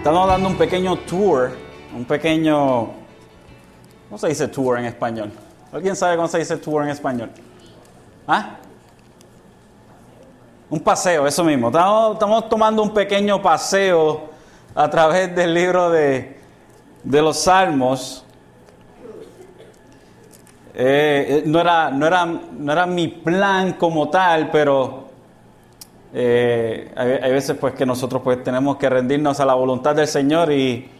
[0.00, 1.50] Estamos dando un pequeño tour,
[1.94, 2.88] un pequeño...
[4.08, 5.30] ¿Cómo se dice tour en español?
[5.70, 7.30] ¿Alguien sabe cómo se dice tour en español?
[8.26, 8.56] ¿Ah?
[10.70, 11.68] Un paseo, eso mismo.
[11.68, 14.30] Estamos, tomando un pequeño paseo
[14.74, 16.40] a través del libro de,
[17.04, 18.24] los Salmos.
[20.72, 24.99] Eh, eh, no, era, no, era, no era mi plan como tal, pero
[26.12, 30.50] eh, hay, veces pues que nosotros pues tenemos que rendirnos a la voluntad del Señor
[30.50, 30.90] y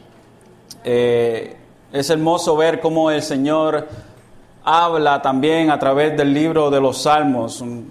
[0.85, 1.57] eh,
[1.93, 3.89] es hermoso ver cómo el Señor
[4.63, 7.91] habla también a través del libro de los Salmos, un,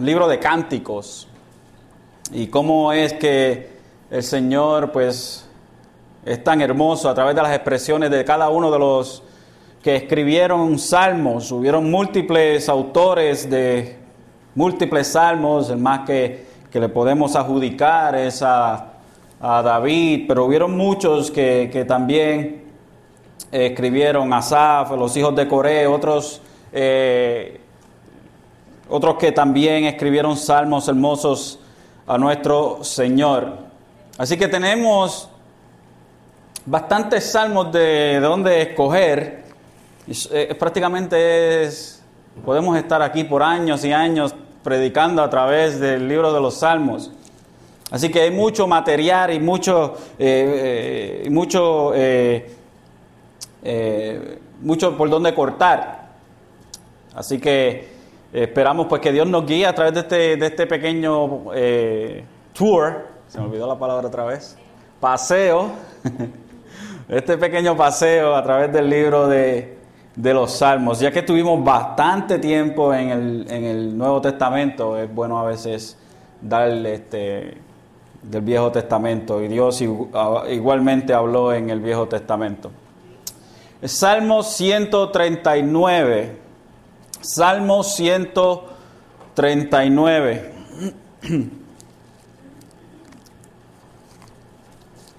[0.00, 1.28] libro de cánticos
[2.32, 3.74] y cómo es que
[4.10, 5.46] el Señor pues
[6.24, 9.22] es tan hermoso a través de las expresiones de cada uno de los
[9.82, 11.52] que escribieron salmos.
[11.52, 14.03] Hubieron múltiples autores de
[14.54, 18.90] múltiples salmos, el más que, le podemos adjudicar es a,
[19.40, 22.64] David, pero hubieron muchos que, también
[23.52, 26.40] escribieron Asaf, los hijos de Coré, otros,
[26.72, 27.60] eh,
[28.88, 31.60] otros que también escribieron salmos hermosos
[32.06, 33.58] a nuestro Señor.
[34.16, 35.28] Así que tenemos
[36.64, 39.44] bastantes salmos de, donde escoger.
[40.06, 42.02] Eh, prácticamente es,
[42.44, 47.12] podemos estar aquí por años y años predicando a través del libro de los Salmos.
[47.90, 52.50] Así que hay mucho material y mucho, eh, eh, mucho, eh,
[54.62, 56.08] mucho por donde cortar.
[57.14, 57.88] Así que
[58.32, 61.44] esperamos pues que Dios nos guíe a través de este, de este pequeño
[62.52, 63.06] tour.
[63.28, 64.56] Se me olvidó la palabra otra vez.
[64.98, 65.70] Paseo.
[67.08, 69.73] este pequeño paseo a través del libro de,
[70.16, 71.00] de los salmos.
[71.00, 75.96] Ya que tuvimos bastante tiempo en el, en el Nuevo Testamento, es bueno a veces
[76.40, 77.58] darle este,
[78.22, 82.70] del Viejo Testamento y Dios igualmente habló en el Viejo Testamento.
[83.82, 86.44] Salmo 139.
[87.20, 90.52] Salmo 139.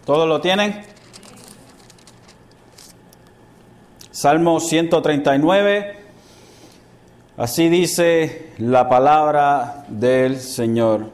[0.05, 0.94] ¿Todos lo tienen?
[4.15, 5.97] Salmo 139.
[7.35, 11.09] Así dice la palabra del Señor.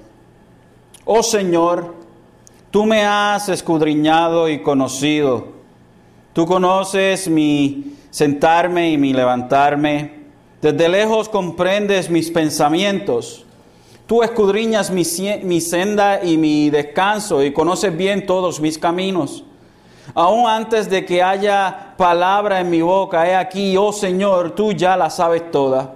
[1.06, 1.96] Oh Señor,
[2.70, 5.48] tú me has escudriñado y conocido.
[6.34, 10.26] Tú conoces mi sentarme y mi levantarme.
[10.62, 13.48] Desde lejos comprendes mis pensamientos.
[14.06, 15.02] Tú escudriñas mi,
[15.42, 19.44] mi senda y mi descanso y conoces bien todos mis caminos.
[20.14, 24.98] Aún antes de que haya palabra en mi boca, he aquí, oh Señor, tú ya
[24.98, 25.94] la sabes toda.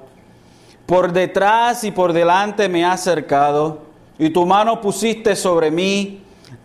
[0.86, 3.80] Por detrás y por delante me has cercado,
[4.18, 6.22] y tu mano pusiste sobre mí.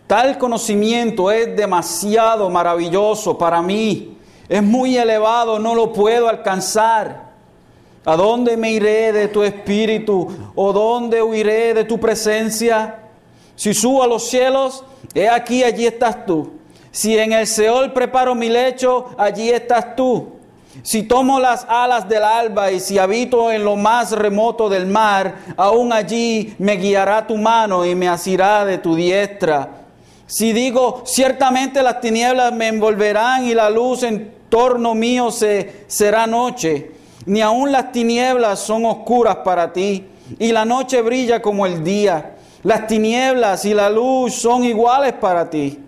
[0.07, 4.17] Tal conocimiento es demasiado maravilloso para mí.
[4.47, 7.31] Es muy elevado, no lo puedo alcanzar.
[8.03, 10.27] ¿A dónde me iré de tu espíritu?
[10.55, 12.99] ¿O dónde huiré de tu presencia?
[13.55, 14.83] Si subo a los cielos,
[15.13, 16.60] he aquí, allí estás tú.
[16.91, 20.33] Si en el Seol preparo mi lecho, allí estás tú.
[20.83, 25.35] Si tomo las alas del alba y si habito en lo más remoto del mar,
[25.55, 29.69] aún allí me guiará tu mano y me asirá de tu diestra.
[30.27, 36.27] Si digo, ciertamente las tinieblas me envolverán y la luz en torno mío se, será
[36.27, 36.91] noche,
[37.25, 40.07] ni aun las tinieblas son oscuras para ti,
[40.39, 42.35] y la noche brilla como el día.
[42.63, 45.79] Las tinieblas y la luz son iguales para ti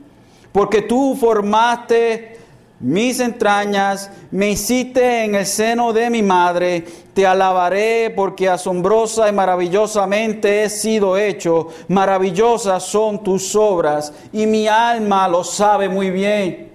[0.53, 2.37] porque tú formaste
[2.79, 9.31] mis entrañas, me hiciste en el seno de mi madre, te alabaré porque asombrosa y
[9.31, 16.71] maravillosamente he sido hecho, maravillosas son tus obras y mi alma lo sabe muy bien.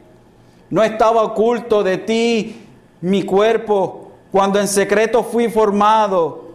[0.70, 2.62] No estaba oculto de ti
[3.00, 6.48] mi cuerpo cuando en secreto fui formado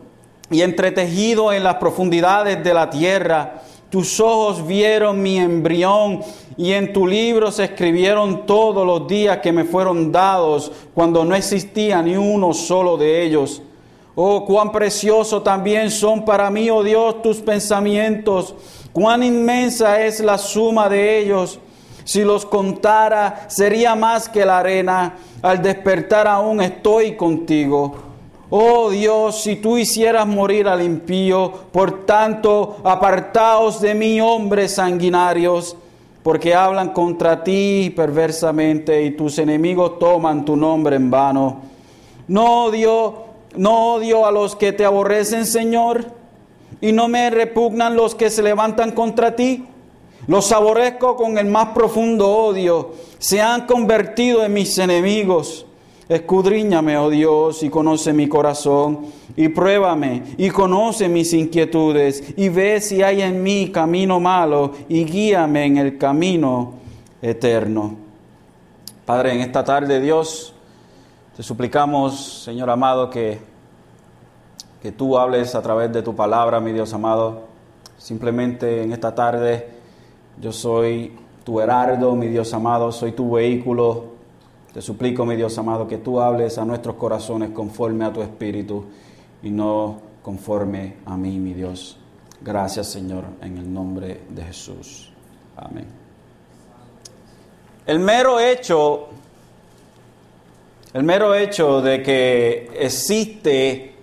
[0.49, 3.61] y entretejido en las profundidades de la tierra.
[3.93, 6.21] Tus ojos vieron mi embrión
[6.57, 11.35] y en tu libro se escribieron todos los días que me fueron dados cuando no
[11.35, 13.61] existía ni uno solo de ellos.
[14.15, 18.55] Oh, cuán precioso también son para mí, oh Dios, tus pensamientos.
[18.91, 21.59] Cuán inmensa es la suma de ellos.
[22.03, 25.19] Si los contara, sería más que la arena.
[25.43, 28.12] Al despertar aún estoy contigo.
[28.55, 35.75] Oh Dios, si tú hicieras morir al impío, por tanto, apartaos de mí, hombres sanguinarios,
[36.21, 41.61] porque hablan contra ti perversamente y tus enemigos toman tu nombre en vano.
[42.27, 43.23] No odio,
[43.55, 46.05] no odio a los que te aborrecen, Señor,
[46.79, 49.65] y no me repugnan los que se levantan contra ti.
[50.27, 52.91] Los aborrezco con el más profundo odio.
[53.17, 55.65] Se han convertido en mis enemigos.
[56.09, 59.05] Escudriñame, oh Dios, y conoce mi corazón,
[59.37, 65.05] y pruébame, y conoce mis inquietudes, y ve si hay en mí camino malo, y
[65.05, 66.73] guíame en el camino
[67.21, 67.95] eterno.
[69.05, 70.53] Padre, en esta tarde, Dios,
[71.35, 73.39] te suplicamos, Señor amado, que,
[74.81, 77.43] que tú hables a través de tu palabra, mi Dios amado.
[77.97, 79.69] Simplemente en esta tarde
[80.41, 84.12] yo soy tu heraldo, mi Dios amado, soy tu vehículo.
[84.73, 88.85] Te suplico, mi Dios amado, que tú hables a nuestros corazones conforme a tu espíritu
[89.43, 91.97] y no conforme a mí, mi Dios.
[92.41, 95.11] Gracias, Señor, en el nombre de Jesús.
[95.55, 95.85] Amén.
[97.85, 99.09] El mero hecho,
[100.93, 103.93] el mero hecho de que existe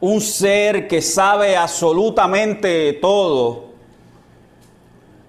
[0.00, 3.66] un ser que sabe absolutamente todo,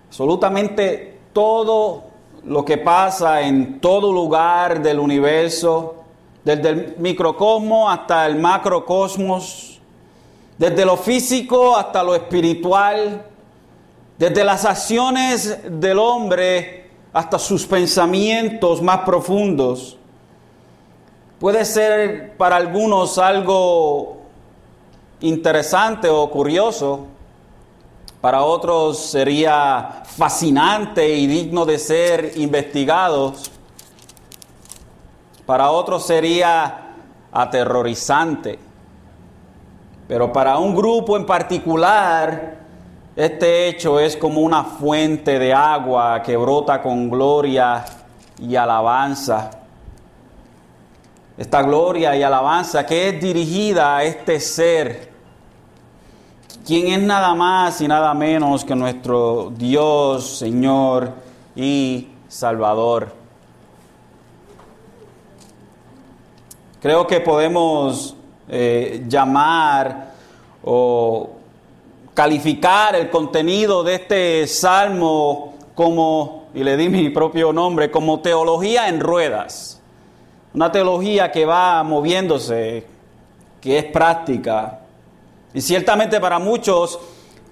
[0.08, 2.13] absolutamente todo
[2.46, 5.96] lo que pasa en todo lugar del universo,
[6.44, 9.80] desde el microcosmos hasta el macrocosmos,
[10.58, 13.26] desde lo físico hasta lo espiritual,
[14.18, 19.98] desde las acciones del hombre hasta sus pensamientos más profundos.
[21.40, 24.18] Puede ser para algunos algo
[25.22, 27.08] interesante o curioso,
[28.24, 33.52] para otros sería fascinante y digno de ser investigados.
[35.46, 36.94] Para otros sería
[37.34, 38.58] aterrorizante.
[40.08, 42.60] Pero para un grupo en particular,
[43.14, 47.84] este hecho es como una fuente de agua que brota con gloria
[48.40, 49.52] y alabanza.
[51.38, 55.13] Esta gloria y alabanza que es dirigida a este ser
[56.66, 61.12] quien es nada más y nada menos que nuestro Dios, Señor
[61.56, 63.14] y Salvador.
[66.82, 68.16] Creo que podemos
[68.48, 70.14] eh, llamar
[70.64, 71.32] o
[72.14, 78.88] calificar el contenido de este salmo como, y le di mi propio nombre, como teología
[78.88, 79.82] en ruedas.
[80.54, 82.86] Una teología que va moviéndose,
[83.60, 84.83] que es práctica,
[85.54, 87.00] y ciertamente para muchos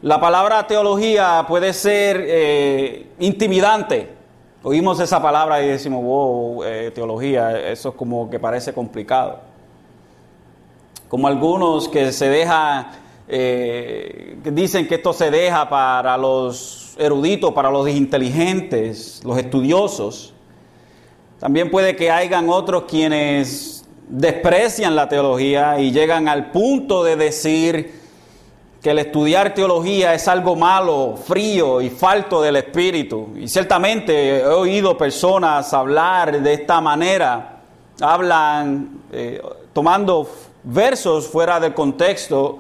[0.02, 4.10] la palabra teología puede ser eh, intimidante.
[4.64, 9.40] Oímos esa palabra y decimos, wow, eh, teología, eso es como que parece complicado.
[11.08, 12.88] Como algunos que se dejan,
[13.28, 20.34] eh, dicen que esto se deja para los eruditos, para los inteligentes, los estudiosos.
[21.40, 23.81] También puede que hayan otros quienes
[24.12, 28.02] desprecian la teología y llegan al punto de decir
[28.84, 33.30] que el estudiar teología es algo malo, frío y falto del espíritu.
[33.38, 37.60] Y ciertamente he oído personas hablar de esta manera,
[38.02, 39.42] hablan eh,
[39.72, 40.30] tomando
[40.64, 42.60] versos fuera del contexto,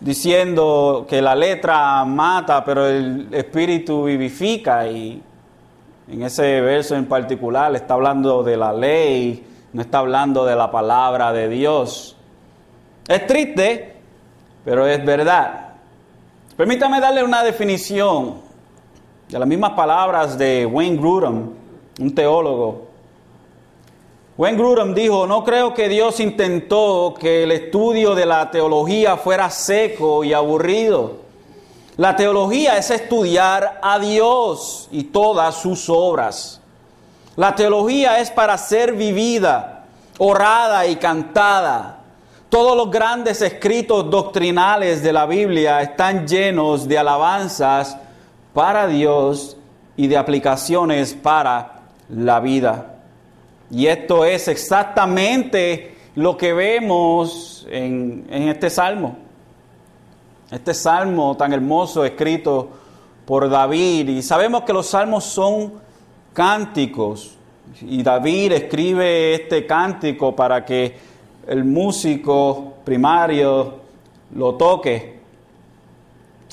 [0.00, 4.88] diciendo que la letra mata, pero el espíritu vivifica.
[4.88, 5.22] Y
[6.08, 10.70] en ese verso en particular está hablando de la ley, no está hablando de la
[10.70, 12.16] palabra de Dios.
[13.08, 13.96] Es triste,
[14.64, 15.74] pero es verdad.
[16.56, 18.40] Permítame darle una definición
[19.28, 21.50] de las mismas palabras de Wayne Grudem,
[21.98, 22.88] un teólogo.
[24.36, 29.50] Wayne Grudem dijo, no creo que Dios intentó que el estudio de la teología fuera
[29.50, 31.22] seco y aburrido.
[31.98, 36.61] La teología es estudiar a Dios y todas sus obras.
[37.36, 39.84] La teología es para ser vivida,
[40.18, 42.00] orada y cantada.
[42.50, 47.96] Todos los grandes escritos doctrinales de la Biblia están llenos de alabanzas
[48.52, 49.56] para Dios
[49.96, 52.96] y de aplicaciones para la vida.
[53.70, 59.16] Y esto es exactamente lo que vemos en, en este salmo.
[60.50, 62.68] Este salmo tan hermoso escrito
[63.24, 64.10] por David.
[64.10, 65.80] Y sabemos que los salmos son
[66.32, 67.36] cánticos.
[67.80, 70.94] Y David escribe este cántico para que
[71.46, 73.74] el músico primario
[74.34, 75.22] lo toque.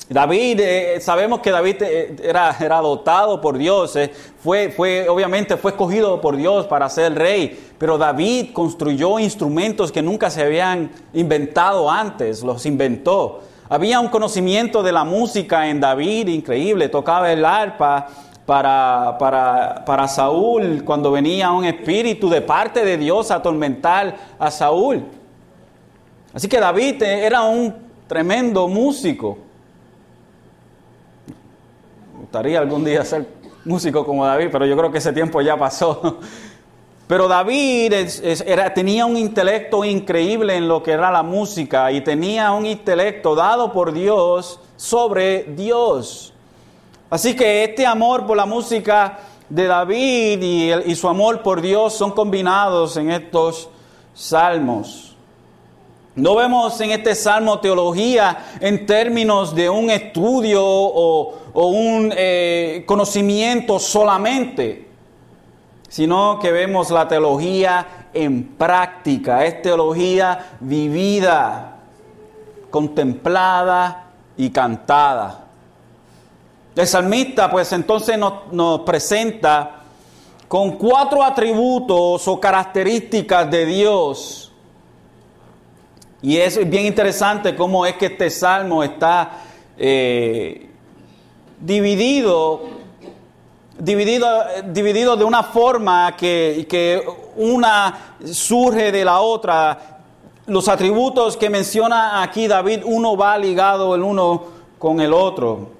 [0.08, 4.10] David, eh, sabemos que David eh, era, era dotado por Dios, eh,
[4.42, 10.02] fue, fue, obviamente fue escogido por Dios para ser rey, pero David construyó instrumentos que
[10.02, 13.42] nunca se habían inventado antes, los inventó.
[13.68, 18.08] Había un conocimiento de la música en David increíble, tocaba el arpa,
[18.50, 24.50] para, para, para, Saúl cuando venía un espíritu de parte de Dios a atormentar a
[24.50, 25.04] Saúl.
[26.34, 27.72] Así que David era un
[28.08, 29.38] tremendo músico.
[32.22, 33.24] gustaría algún día ser
[33.64, 36.18] músico como David, pero yo creo que ese tiempo ya pasó.
[37.06, 37.92] Pero David
[38.46, 43.36] era, tenía un intelecto increíble en lo que era la música y tenía un intelecto
[43.36, 46.34] dado por Dios sobre Dios.
[47.10, 50.42] Así que este amor por la música de David
[50.86, 53.68] y, su amor por Dios son combinados en estos
[54.14, 55.16] salmos.
[56.14, 63.80] No vemos en este salmo teología en términos de un estudio o, un eh, conocimiento
[63.80, 64.88] solamente,
[65.88, 71.76] sino que vemos la teología en práctica, es teología vivida,
[72.70, 75.39] contemplada y cantada.
[76.76, 79.82] El salmista pues entonces nos presenta
[80.46, 84.50] con cuatro atributos o características de Dios
[86.22, 89.38] y es bien interesante cómo es que este salmo está
[89.78, 90.68] eh,
[91.58, 92.60] dividido,
[93.78, 94.28] dividido,
[94.66, 97.02] dividido de una forma que
[97.36, 99.96] una surge de la otra.
[100.46, 104.44] Los atributos que menciona aquí David, uno va ligado el uno
[104.78, 105.79] con el otro.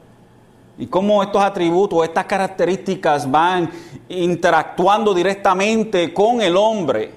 [0.81, 3.71] Y cómo estos atributos, estas características van
[4.09, 7.13] interactuando directamente con el hombre.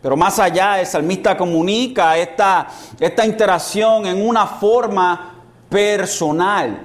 [0.00, 2.66] Pero más allá, el salmista comunica esta,
[2.98, 5.34] esta interacción en una forma
[5.68, 6.78] personal.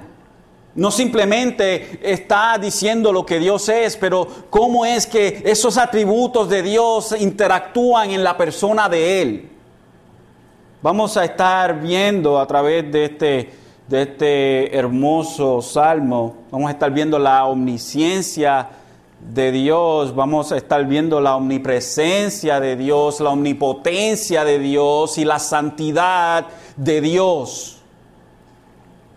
[0.74, 6.62] No simplemente está diciendo lo que Dios es, pero cómo es que esos atributos de
[6.62, 9.50] Dios interactúan en la persona de Él.
[10.82, 13.59] Vamos a estar viendo a través de este,
[13.90, 18.68] de este hermoso salmo, vamos a estar viendo la omnisciencia
[19.34, 25.24] de Dios, vamos a estar viendo la omnipresencia de Dios, la omnipotencia de Dios y
[25.24, 27.78] la santidad de Dios.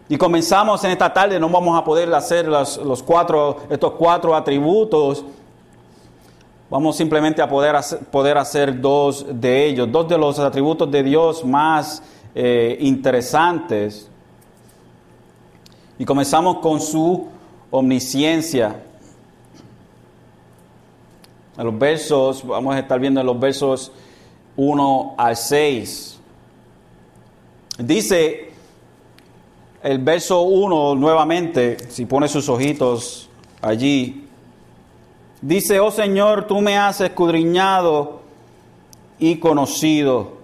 [0.09, 5.23] Y comenzamos en esta tarde, no vamos a poder hacer los, cuatro, estos cuatro atributos.
[6.71, 11.03] Vamos simplemente a poder hacer, poder hacer dos de ellos, dos de los atributos de
[11.03, 12.01] Dios más
[12.33, 14.09] eh, interesantes.
[15.99, 17.27] Y comenzamos con su
[17.71, 18.75] omnisciencia
[21.57, 23.91] en los versos, vamos a estar viendo en los versos
[24.55, 26.19] 1 al 6.
[27.77, 28.51] Dice
[29.83, 33.29] el verso 1 nuevamente, si pone sus ojitos
[33.61, 34.25] allí,
[35.41, 38.21] dice, oh Señor, tú me has escudriñado
[39.19, 40.43] y conocido.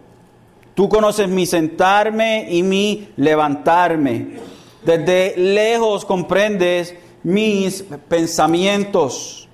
[0.76, 4.49] Tú conoces mi sentarme y mi levantarme.
[4.84, 9.48] Desde lejos comprendes mis pensamientos.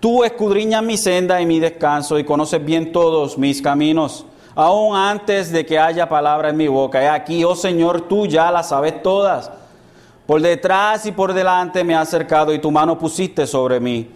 [0.00, 4.24] Tú escudriñas mi senda y mi descanso y conoces bien todos mis caminos.
[4.54, 7.02] Aún antes de que haya palabra en mi boca.
[7.02, 9.50] He aquí, oh Señor, tú ya las sabes todas.
[10.26, 14.10] Por detrás y por delante me has acercado y tu mano pusiste sobre mí.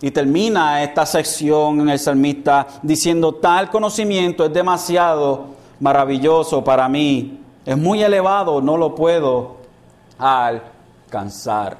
[0.00, 5.46] Y termina esta sección en el salmista diciendo, tal conocimiento es demasiado
[5.80, 7.40] maravilloso para mí.
[7.64, 9.63] Es muy elevado, no lo puedo
[10.18, 11.78] alcanzar.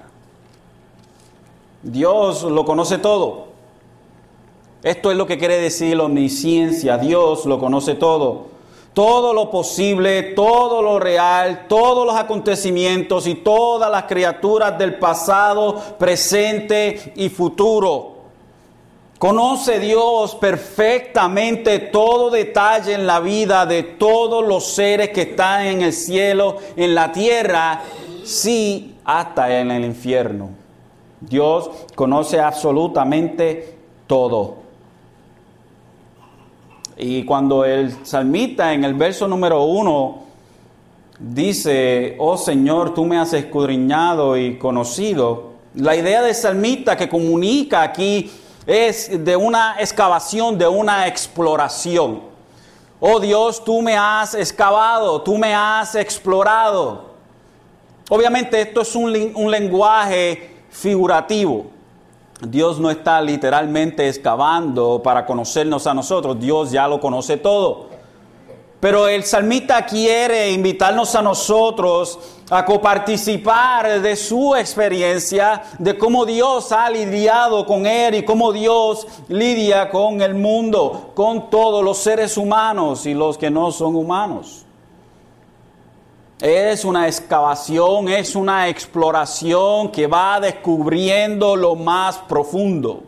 [1.82, 3.48] Dios lo conoce todo.
[4.82, 6.98] Esto es lo que quiere decir la omnisciencia.
[6.98, 8.54] Dios lo conoce todo.
[8.94, 15.82] Todo lo posible, todo lo real, todos los acontecimientos y todas las criaturas del pasado,
[15.98, 18.14] presente y futuro.
[19.18, 25.82] Conoce Dios perfectamente todo detalle en la vida de todos los seres que están en
[25.82, 27.82] el cielo, en la tierra,
[28.24, 30.50] sí, hasta en el infierno.
[31.20, 34.56] Dios conoce absolutamente todo.
[36.96, 40.22] Y cuando el salmista en el verso número uno
[41.18, 47.82] dice, oh Señor, tú me has escudriñado y conocido, la idea del salmista que comunica
[47.82, 48.30] aquí
[48.66, 52.22] es de una excavación, de una exploración.
[53.00, 57.13] Oh Dios, tú me has excavado, tú me has explorado.
[58.08, 61.66] Obviamente esto es un, un lenguaje figurativo.
[62.40, 67.94] Dios no está literalmente excavando para conocernos a nosotros, Dios ya lo conoce todo.
[68.80, 72.18] Pero el salmista quiere invitarnos a nosotros
[72.50, 79.06] a coparticipar de su experiencia, de cómo Dios ha lidiado con él y cómo Dios
[79.28, 84.63] lidia con el mundo, con todos los seres humanos y los que no son humanos.
[86.44, 93.02] Es una excavación, es una exploración que va descubriendo lo más profundo.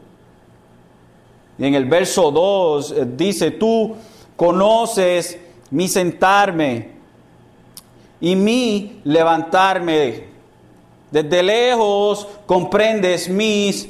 [1.59, 3.95] Y en el verso 2 eh, dice, tú
[4.37, 5.38] conoces
[5.71, 6.93] mi sentarme
[8.23, 10.25] y mi levantarme.
[11.11, 13.87] Desde lejos comprendes mis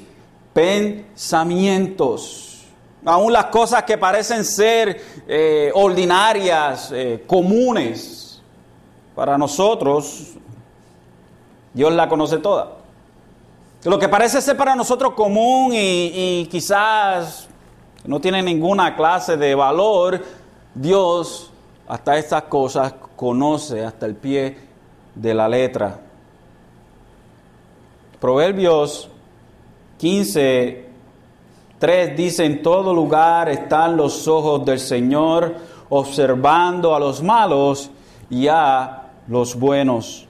[0.52, 2.64] pensamientos.
[3.04, 8.25] Aún las cosas que parecen ser eh, ordinarias, eh, comunes,
[9.16, 10.34] para nosotros,
[11.72, 12.74] Dios la conoce toda.
[13.84, 17.48] Lo que parece ser para nosotros común y, quizás
[18.04, 20.22] no tiene ninguna clase de valor,
[20.74, 21.50] Dios
[21.88, 24.58] hasta estas cosas conoce hasta el pie
[25.14, 25.98] de la letra.
[28.20, 29.08] Proverbios
[29.98, 30.88] 15,
[31.78, 35.54] 3 dice, en todo lugar están los ojos del Señor
[35.88, 37.90] observando a los malos
[38.28, 40.26] y a los buenos.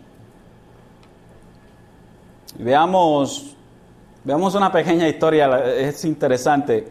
[2.58, 3.54] Veamos,
[4.24, 6.88] veamos una pequeña historia, es interesante.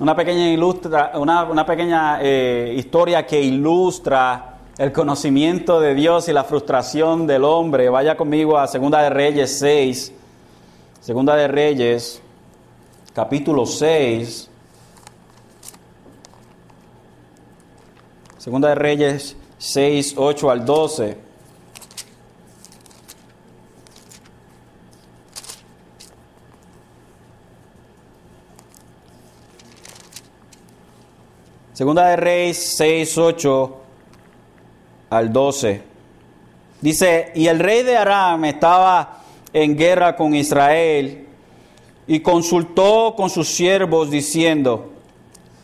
[0.00, 6.44] Una pequeña, ilustra, una, pequeña eh, historia que ilustra el conocimiento de Dios y la
[6.44, 7.88] frustración del hombre.
[7.88, 10.12] Vaya conmigo a Segunda de Reyes 6.
[11.00, 12.22] Segunda de Reyes,
[13.12, 14.48] capítulo 6.
[18.38, 21.28] Segunda de Reyes 6, 8 al 12.
[31.72, 33.76] Segunda de Reyes 6, 8
[35.10, 35.82] al 12.
[36.80, 39.22] Dice, y el rey de Aram estaba
[39.52, 41.26] en guerra con Israel
[42.06, 44.92] y consultó con sus siervos diciendo,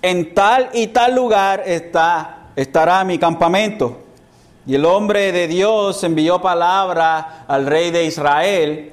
[0.03, 3.99] en tal y tal lugar está, estará mi campamento.
[4.67, 8.93] Y el hombre de Dios envió palabra al rey de Israel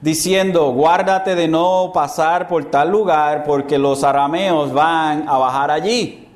[0.00, 6.26] diciendo, guárdate de no pasar por tal lugar porque los arameos van a bajar allí.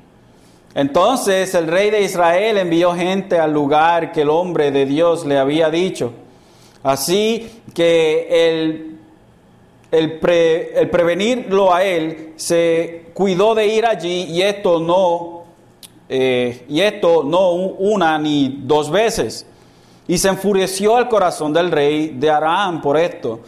[0.73, 5.37] Entonces el rey de Israel envió gente al lugar que el hombre de Dios le
[5.37, 6.13] había dicho.
[6.83, 8.97] Así que el,
[9.91, 10.19] el,
[10.89, 15.40] prevenirlo a él se cuidó de ir allí y esto no,
[16.11, 19.45] y esto no una ni dos veces.
[20.07, 23.39] Y se enfureció el corazón del rey de Aram por esto,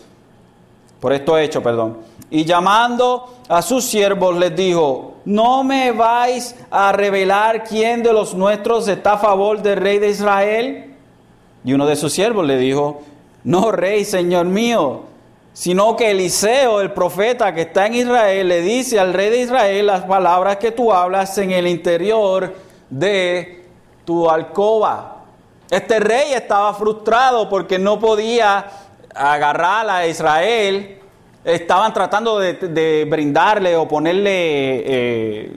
[1.00, 1.98] por esto hecho, perdón.
[2.30, 8.34] Y llamando a sus siervos les dijo, ¿no me vais a revelar quién de los
[8.34, 10.96] nuestros está a favor del rey de Israel?
[11.66, 13.02] Y uno de sus siervos le dijo,
[13.44, 15.02] no, rey, señor mío,
[15.54, 19.86] sino que Eliseo, el profeta que está en Israel, le dice al rey de Israel
[19.86, 22.56] las palabras que tú hablas en el interior
[22.90, 23.64] de
[24.04, 25.24] tu alcoba.
[25.70, 28.66] Este rey estaba frustrado porque no podía
[29.14, 31.00] agarrar a Israel.
[31.46, 35.56] Estaban tratando de, brindarle o ponerle eh,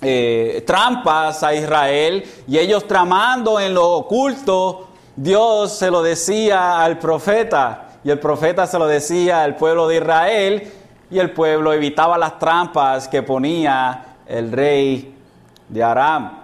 [0.00, 7.00] eh, trampas a Israel y ellos tramando en lo oculto Dios se lo decía al
[7.00, 10.72] profeta y el profeta se lo decía al pueblo de Israel
[11.10, 15.14] y el pueblo evitaba las trampas que ponía el rey
[15.68, 16.38] de Aram.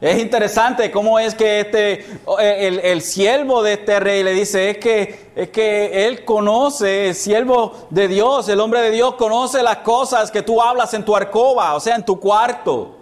[0.00, 2.06] Es interesante cómo es que este,
[2.38, 7.14] el, el, siervo de este rey le dice, es que, es que él conoce, el
[7.14, 11.14] siervo de Dios, el hombre de Dios conoce las cosas que tú hablas en tu
[11.14, 12.96] arcoba, o sea, en tu cuarto.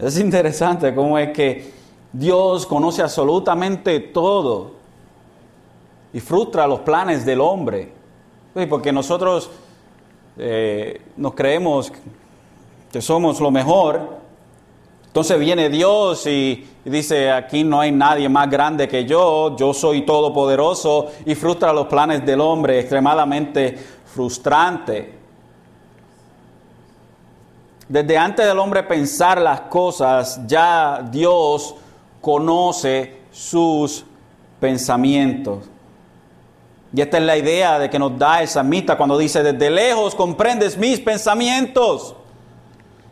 [0.00, 1.79] Es interesante cómo es que
[2.12, 4.72] Dios conoce absolutamente todo
[6.12, 7.92] y frustra los planes del hombre.
[8.68, 9.50] Porque nosotros
[10.36, 11.92] eh, nos creemos
[12.90, 14.18] que somos lo mejor.
[15.06, 19.74] Entonces viene Dios y, y dice, aquí no hay nadie más grande que yo, yo
[19.74, 25.18] soy todopoderoso y frustra los planes del hombre, extremadamente frustrante.
[27.88, 31.74] Desde antes del hombre pensar las cosas, ya Dios
[32.20, 34.04] conoce sus
[34.58, 35.64] pensamientos.
[36.92, 40.14] Y esta es la idea de que nos da el samita cuando dice, desde lejos
[40.14, 42.16] comprendes mis pensamientos.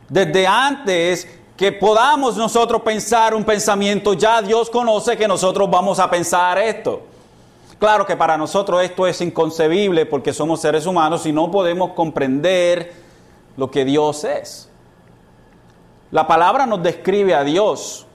[0.09, 6.11] Desde antes que podamos nosotros pensar un pensamiento, ya Dios conoce que nosotros vamos a
[6.11, 7.03] pensar esto.
[7.79, 12.92] Claro que para nosotros esto es inconcebible porque somos seres humanos y no podemos comprender
[13.57, 14.68] lo que Dios es.
[16.11, 18.07] La palabra nos describe a Dios,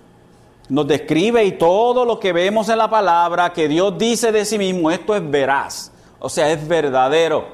[0.69, 4.57] nos describe y todo lo que vemos en la palabra que Dios dice de sí
[4.57, 7.45] mismo, esto es veraz, o sea, es verdadero,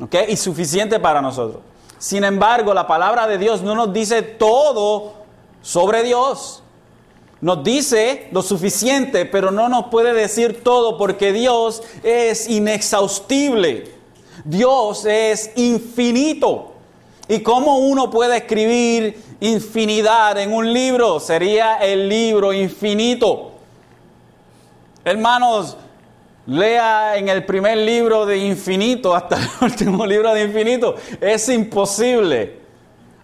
[0.00, 0.14] ¿ok?
[0.28, 1.62] Y suficiente para nosotros.
[1.98, 5.12] Sin embargo, la palabra de Dios no nos dice todo
[5.60, 6.62] sobre Dios.
[7.42, 13.94] Nos dice lo suficiente, pero no nos puede decir todo porque Dios es inexhaustible.
[14.44, 16.72] Dios es infinito.
[17.30, 21.20] ¿Y cómo uno puede escribir infinidad en un libro?
[21.20, 23.52] Sería el libro infinito.
[25.04, 25.76] Hermanos,
[26.46, 30.96] lea en el primer libro de infinito hasta el último libro de infinito.
[31.20, 32.58] Es imposible.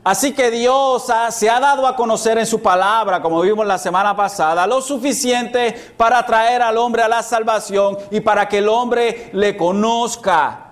[0.05, 4.14] Así que Dios se ha dado a conocer en su palabra, como vimos la semana
[4.14, 9.31] pasada, lo suficiente para traer al hombre a la salvación y para que el hombre
[9.33, 10.65] le conozca.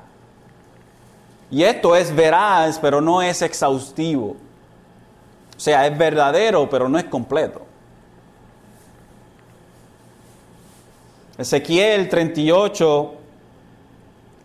[1.54, 4.34] Y esto es veraz, pero no es exhaustivo.
[5.56, 7.62] O sea, es verdadero, pero no es completo.
[11.38, 13.14] Ezequiel 38,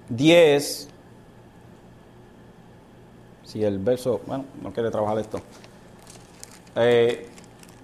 [0.09, 0.89] 10
[3.43, 5.41] si el verso, bueno, no quiere trabajar esto.
[6.75, 7.27] Eh,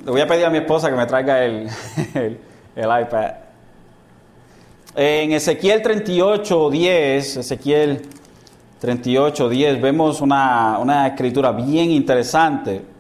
[0.05, 1.67] le voy a pedir a mi esposa que me traiga el,
[2.75, 3.31] el, iPad.
[4.95, 8.07] En Ezequiel 38, 10, Ezequiel
[8.85, 12.94] 38, 10, vemos una, una escritura bien interesante.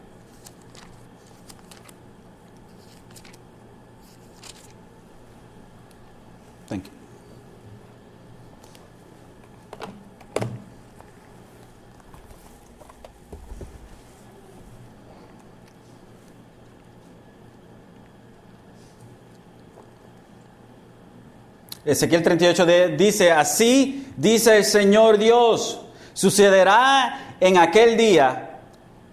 [21.85, 22.65] Ezequiel 38
[22.97, 25.81] dice, así dice el Señor Dios,
[26.13, 28.57] sucederá en aquel día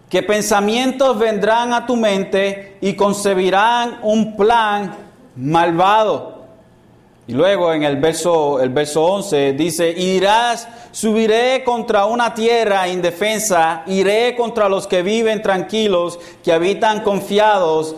[0.08, 4.96] que pensamientos vendrán a tu mente y concebirán un plan
[5.36, 6.46] malvado.
[7.26, 12.88] Y luego en el verso, el verso 11 dice, y dirás, subiré contra una tierra
[12.88, 17.94] indefensa, iré contra los que viven tranquilos, que habitan confiados,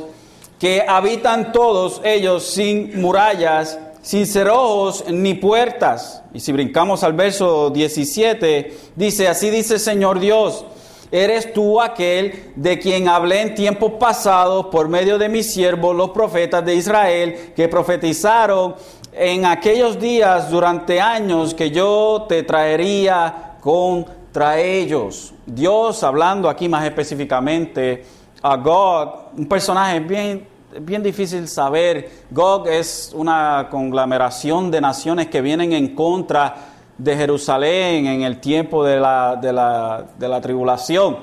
[0.58, 6.22] que habitan todos ellos sin murallas sin cerrojos ni puertas.
[6.34, 10.66] Y si brincamos al verso 17, dice, así dice Señor Dios,
[11.10, 16.10] eres tú aquel de quien hablé en tiempos pasados por medio de mis siervos, los
[16.10, 18.74] profetas de Israel, que profetizaron
[19.14, 25.32] en aquellos días durante años que yo te traería contra ellos.
[25.46, 28.04] Dios hablando aquí más específicamente
[28.42, 32.24] a Gog, un personaje bien bien difícil saber.
[32.30, 36.54] Gog es una conglomeración de naciones que vienen en contra
[36.96, 41.18] de Jerusalén en el tiempo de la, de la, de la tribulación.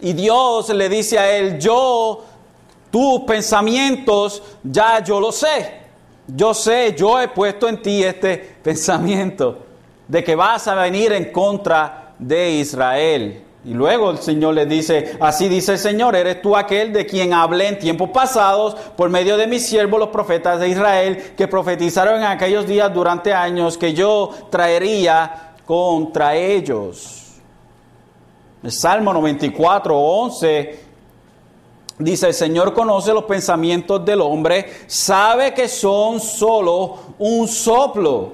[0.00, 2.24] Y Dios le dice a él, yo,
[2.90, 5.80] tus pensamientos, ya yo lo sé.
[6.26, 9.58] Yo sé, yo he puesto en ti este pensamiento
[10.06, 13.44] de que vas a venir en contra de Israel.
[13.62, 17.34] Y luego el Señor le dice, así dice el Señor, eres tú aquel de quien
[17.34, 22.16] hablé en tiempos pasados por medio de mis siervos los profetas de Israel, que profetizaron
[22.20, 27.34] en aquellos días durante años que yo traería contra ellos.
[28.62, 30.80] El Salmo 94, 11
[31.98, 38.32] dice, el Señor conoce los pensamientos del hombre, sabe que son solo un soplo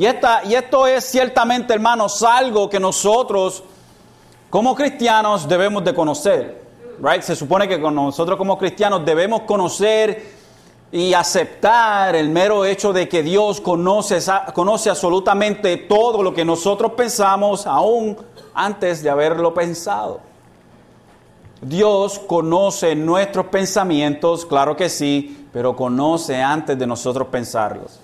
[0.00, 3.62] y, esta, y esto es ciertamente, hermanos, algo que nosotros
[4.48, 6.64] como cristianos debemos de conocer.
[7.02, 7.20] Right?
[7.20, 10.38] Se supone que nosotros como cristianos debemos conocer
[10.90, 14.20] y aceptar el mero hecho de que Dios conoce,
[14.54, 18.16] conoce absolutamente todo lo que nosotros pensamos aún
[18.54, 20.20] antes de haberlo pensado.
[21.60, 28.00] Dios conoce nuestros pensamientos, claro que sí, pero conoce antes de nosotros pensarlos.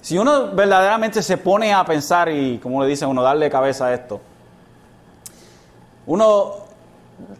[0.00, 3.94] Si uno verdaderamente se pone a pensar y, como le dicen uno, darle cabeza a
[3.94, 4.20] esto,
[6.06, 6.54] uno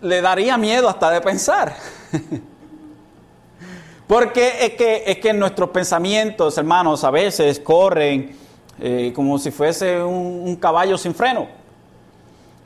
[0.02, 1.76] le daría miedo hasta de pensar.
[4.06, 8.36] Porque es que, es que nuestros pensamientos, hermanos, a veces corren
[8.78, 11.48] eh, como si fuese un, un caballo sin freno.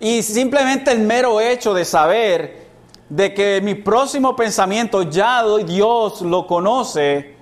[0.00, 2.68] Y simplemente el mero hecho de saber
[3.10, 7.34] de que mi próximo pensamiento ya Dios lo conoce,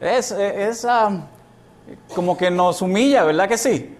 [0.00, 0.86] es, es
[2.14, 3.96] como que nos humilla, ¿verdad que sí?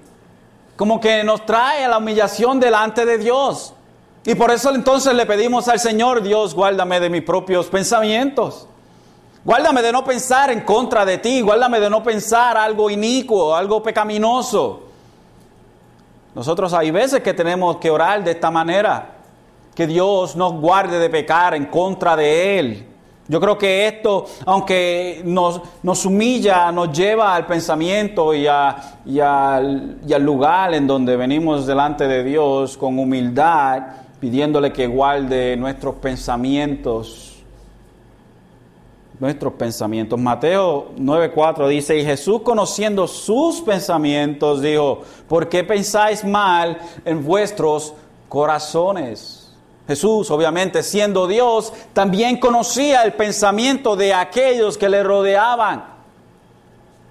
[0.76, 3.74] Como que nos trae a la humillación delante de Dios.
[4.24, 8.68] Y por eso entonces le pedimos al Señor, Dios, guárdame de mis propios pensamientos.
[9.44, 13.82] Guárdame de no pensar en contra de ti, guárdame de no pensar algo inicuo, algo
[13.82, 14.82] pecaminoso.
[16.34, 19.14] Nosotros hay veces que tenemos que orar de esta manera,
[19.74, 22.86] que Dios nos guarde de pecar en contra de Él.
[23.28, 28.96] Yo creo que esto, aunque nos, nos humilla, nos lleva al pensamiento y, al
[30.20, 33.82] lugar en donde venimos delante de Dios con humildad,
[34.18, 37.28] pidiéndole que guarde nuestros pensamientos
[39.20, 40.18] nuestros pensamientos.
[40.18, 47.94] Mateo 9:4 dice, y Jesús conociendo sus pensamientos dijo, ¿por qué pensáis mal en vuestros
[48.28, 49.37] corazones?
[49.88, 55.82] Jesús, obviamente siendo Dios, también conocía el pensamiento de aquellos que le rodeaban.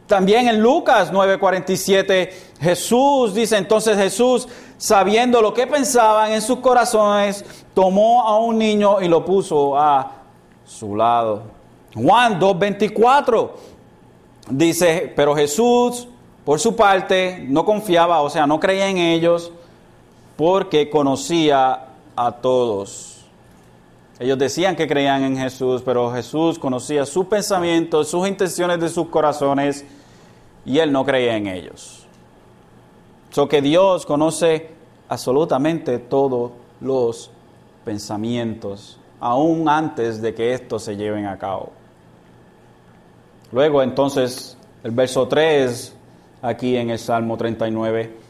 [0.06, 7.44] También en Lucas 9:47, Jesús dice entonces Jesús, sabiendo lo que pensaban en sus corazones,
[7.74, 10.12] tomó a un niño y lo puso a
[10.64, 11.42] su lado.
[11.96, 13.50] Juan 2:24
[14.52, 16.08] dice, pero Jesús,
[16.46, 19.52] por su parte, no confiaba, o sea, no creía en ellos,
[20.36, 21.87] porque conocía
[22.18, 23.26] a todos.
[24.20, 29.08] Ellos decían que creían en Jesús, pero Jesús conocía sus pensamientos, sus intenciones de sus
[29.08, 29.86] corazones,
[30.66, 32.06] y él no creía en ellos.
[33.30, 34.72] So que Dios conoce
[35.08, 36.52] absolutamente todos
[36.82, 37.30] los
[37.86, 41.72] pensamientos, aún antes de que estos se lleven a cabo.
[43.52, 45.96] Luego entonces el verso 3,
[46.42, 48.27] aquí en el Salmo 39,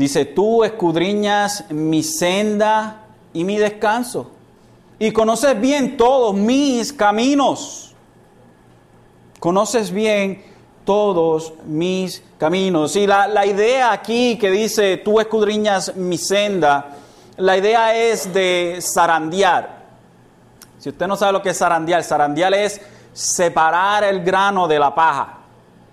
[0.00, 3.02] Dice, tú escudriñas mi senda
[3.34, 4.30] y mi descanso
[4.98, 7.94] y conoces bien todos mis caminos.
[9.38, 10.42] Conoces bien
[10.86, 12.96] todos mis caminos.
[12.96, 16.96] Y la, la, idea aquí que dice, tú escudriñas mi senda,
[17.36, 19.84] la idea es de zarandear.
[20.78, 22.80] Si usted no sabe lo que es zarandear, zarandear es
[23.12, 25.40] separar el grano de la paja.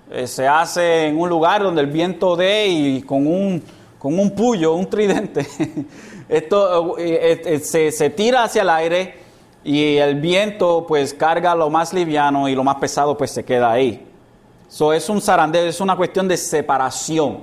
[0.10, 3.62] Eh, se hace en un lugar donde el viento dé y con un
[4.00, 5.48] con un puyo, un tridente,
[6.30, 9.16] esto eh, eh, se, se, tira hacia el aire
[9.64, 13.72] y el viento pues carga lo más liviano y lo más pesado pues se queda
[13.72, 14.06] ahí.
[14.70, 17.40] So es un zarandeo, es una cuestión de separación.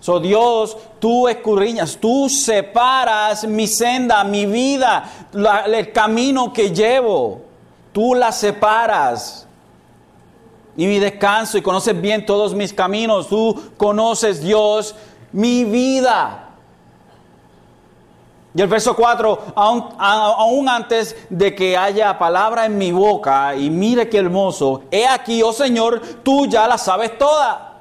[0.00, 5.28] So Dios, tú escurriñas, tú separas mi senda, mi vida,
[5.66, 7.42] el camino que llevo,
[7.92, 9.46] tú la separas.
[10.76, 14.94] Y mi descanso y conoces bien todos mis caminos, tú conoces Dios
[15.32, 16.46] mi vida.
[18.52, 24.08] Y el verso 4, aún, antes de que haya palabra en mi boca, y mire
[24.08, 27.78] qué hermoso, he aquí, oh Señor, tú ya la sabes toda.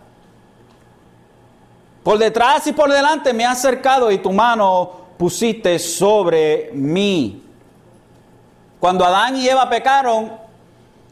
[2.04, 7.44] Por detrás y por delante me has acercado y tu mano pusiste sobre mí.
[8.80, 10.32] Cuando Adán y Eva pecaron,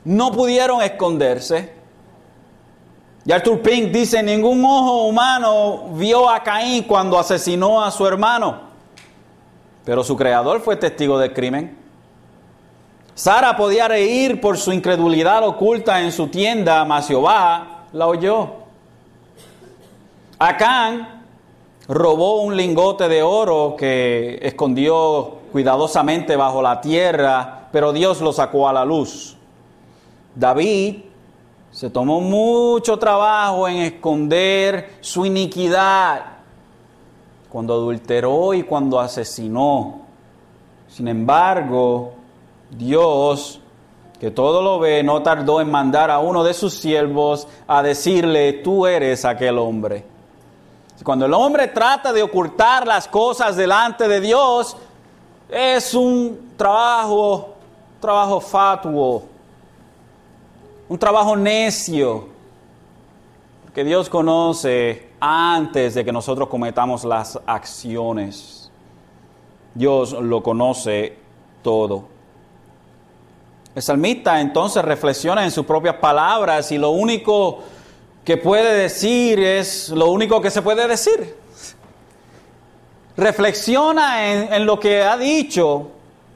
[0.06, 1.77] no pudieron esconderse.
[3.28, 8.62] Y Arthur Pink dice, ningún ojo humano vio a Caín cuando asesinó a su hermano,
[9.84, 11.78] pero su creador fue testigo del crimen.
[13.16, 18.48] Sara podía reír por su incredulidad oculta en su tienda, mas Jehová la oyó.
[20.40, 21.26] Acán
[21.90, 28.70] robó un lingote de oro que escondió cuidadosamente bajo la tierra, pero Dios lo sacó
[28.70, 29.36] a la luz.
[30.34, 31.07] David
[31.78, 36.26] se tomó mucho trabajo en esconder su iniquidad
[37.50, 40.02] cuando adulteró y cuando asesinó.
[40.88, 42.14] Sin embargo,
[42.72, 43.60] Dios,
[44.20, 48.54] que todo lo ve, no tardó en mandar a uno de sus siervos a decirle,
[48.54, 50.04] tú eres aquel hombre.
[51.04, 54.76] Cuando el hombre trata de ocultar las cosas delante de Dios,
[55.48, 57.54] es un trabajo,
[58.02, 59.37] trabajo fatuo
[60.90, 62.28] un trabajo necio,
[63.64, 68.72] porque Dios conoce antes de que nosotros cometamos las acciones.
[69.74, 71.18] Dios lo conoce
[71.62, 72.06] todo.
[73.76, 77.60] El salmista entonces reflexiona en sus propias palabras y lo único
[78.24, 81.36] que puede decir es lo único que se puede decir.
[83.16, 85.92] Reflexiona en, en lo que ha dicho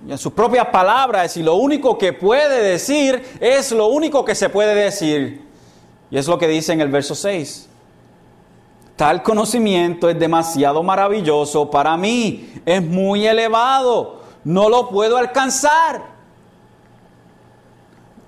[0.08, 4.50] en sus propias palabras y lo único que puede decir es lo único que se
[4.50, 5.46] puede decir.
[6.10, 7.70] Y es lo que dice en el verso 6.
[8.96, 16.12] Tal conocimiento es demasiado maravilloso para mí, es muy elevado, no lo puedo alcanzar.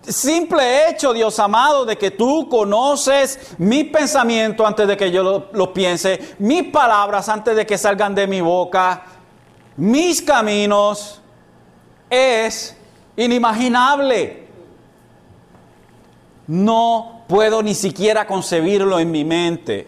[0.02, 5.50] Simple hecho, Dios amado, de que tú conoces mi pensamiento antes de que yo lo,
[5.54, 9.04] lo piense, mis palabras antes de que salgan de mi boca,
[9.78, 11.23] mis caminos,
[12.14, 12.76] es
[13.16, 14.44] inimaginable.
[16.48, 19.88] No puedo ni siquiera concebirlo en mi mente.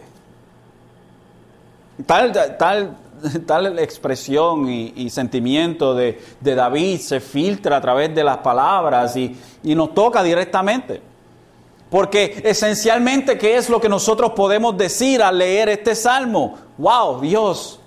[2.06, 2.98] Tal, tal,
[3.46, 9.76] tal expresión y, sentimiento de, David se filtra a través de las palabras y, y
[9.76, 11.02] nos toca directamente.
[11.90, 16.58] Porque esencialmente, ¿qué es lo que nosotros podemos decir al leer este salmo?
[16.78, 17.22] ¡Wow!
[17.22, 17.80] Dios,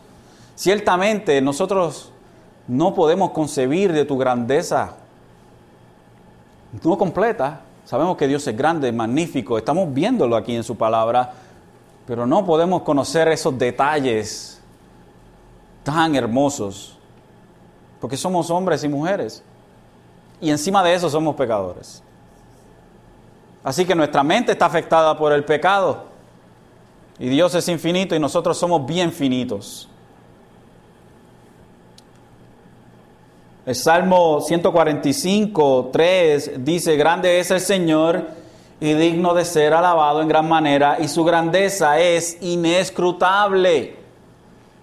[0.55, 2.11] ciertamente nosotros
[2.68, 4.94] no podemos concebir de tu grandeza.
[6.83, 7.62] No completa.
[7.85, 11.33] Sabemos que Dios es grande, magnífico, estamos viéndolo aquí en su palabra,
[12.07, 14.61] pero no podemos conocer esos detalles
[15.83, 16.98] tan hermosos
[18.00, 19.42] porque somos hombres y mujeres.
[20.40, 22.02] Y encima de eso somos pecadores.
[23.64, 26.04] Así que nuestra mente está afectada por el pecado.
[27.18, 29.88] Y Dios es infinito y nosotros somos bien finitos.
[33.68, 38.28] El Salmo 145, 3 dice, grande es el Señor
[38.81, 43.94] y digno de ser alabado en gran manera, y su grandeza es inescrutable,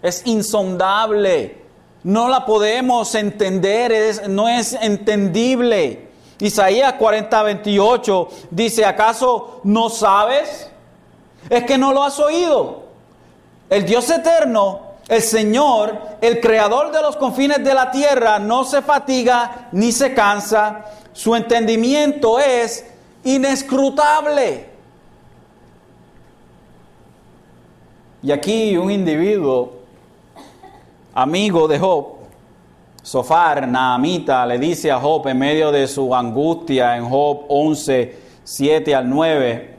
[0.03, 1.63] es insondable,
[2.03, 6.07] no la podemos entender, no es entendible.
[6.37, 10.69] Isaías 40, 28 dice, ¿acaso no sabes?
[11.49, 12.83] Es que no lo has oído.
[13.67, 18.81] El Dios eterno el Señor, el creador de los confines de la tierra, no se
[18.81, 20.85] fatiga ni se cansa.
[21.13, 22.85] Su entendimiento es
[23.23, 24.69] inescrutable.
[28.23, 29.73] Y aquí un individuo,
[31.13, 32.15] amigo de Job,
[33.03, 38.95] Sofar, Naamita, le dice a Job en medio de su angustia en Job 11, 7
[38.95, 39.75] al 9,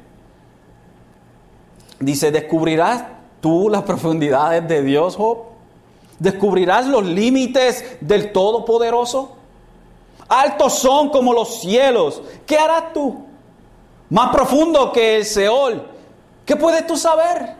[1.98, 3.15] dice, descubrirás
[3.46, 5.38] tú las profundidades de Dios, Job?
[6.18, 9.37] ¿Descubrirás los límites del Todopoderoso?
[10.28, 12.22] Altos son como los cielos.
[12.44, 13.24] ¿Qué harás tú?
[14.11, 15.80] Más profundo que el Seol.
[16.44, 17.54] ¿Qué puedes tú saber?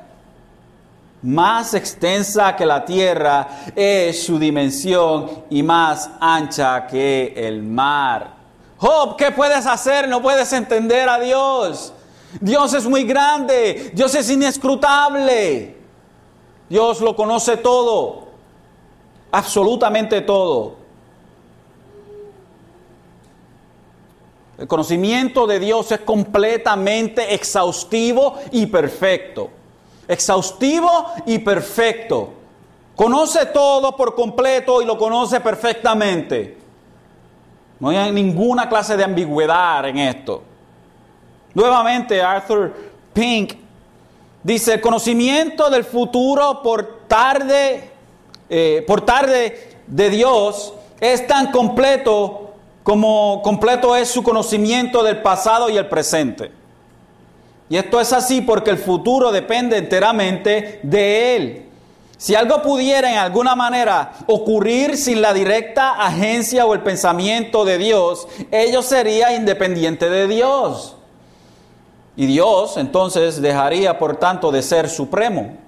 [1.23, 3.47] Más extensa que la tierra
[3.77, 8.35] es su dimensión y más ancha que el mar.
[8.77, 10.09] Job, ¿qué puedes hacer?
[10.09, 11.93] No puedes entender a Dios.
[12.41, 15.77] Dios es muy grande, Dios es inescrutable.
[16.69, 18.27] Dios lo conoce todo,
[19.31, 20.77] absolutamente todo.
[24.59, 29.51] El conocimiento de Dios es completamente exhaustivo y perfecto.
[30.09, 32.31] Exhaustivo y perfecto.
[32.95, 36.57] Conoce todo por completo y lo conoce perfectamente.
[37.79, 40.43] No hay ninguna clase de ambigüedad en esto.
[41.57, 42.73] Nuevamente, Arthur
[43.13, 43.67] Pink
[44.47, 47.91] Dice, el conocimiento del futuro por tarde,
[48.49, 52.53] eh, por tarde de Dios es tan completo
[52.85, 56.53] como completo es su conocimiento del pasado y el presente.
[57.69, 61.67] Y esto es así porque el futuro depende enteramente de Él.
[62.17, 67.79] Si algo pudiera en alguna manera ocurrir sin la directa agencia o el pensamiento de
[67.79, 70.97] Dios, ello sería independiente de Dios.
[72.17, 75.59] Y Dios entonces dejaría, por tanto, de ser supremo.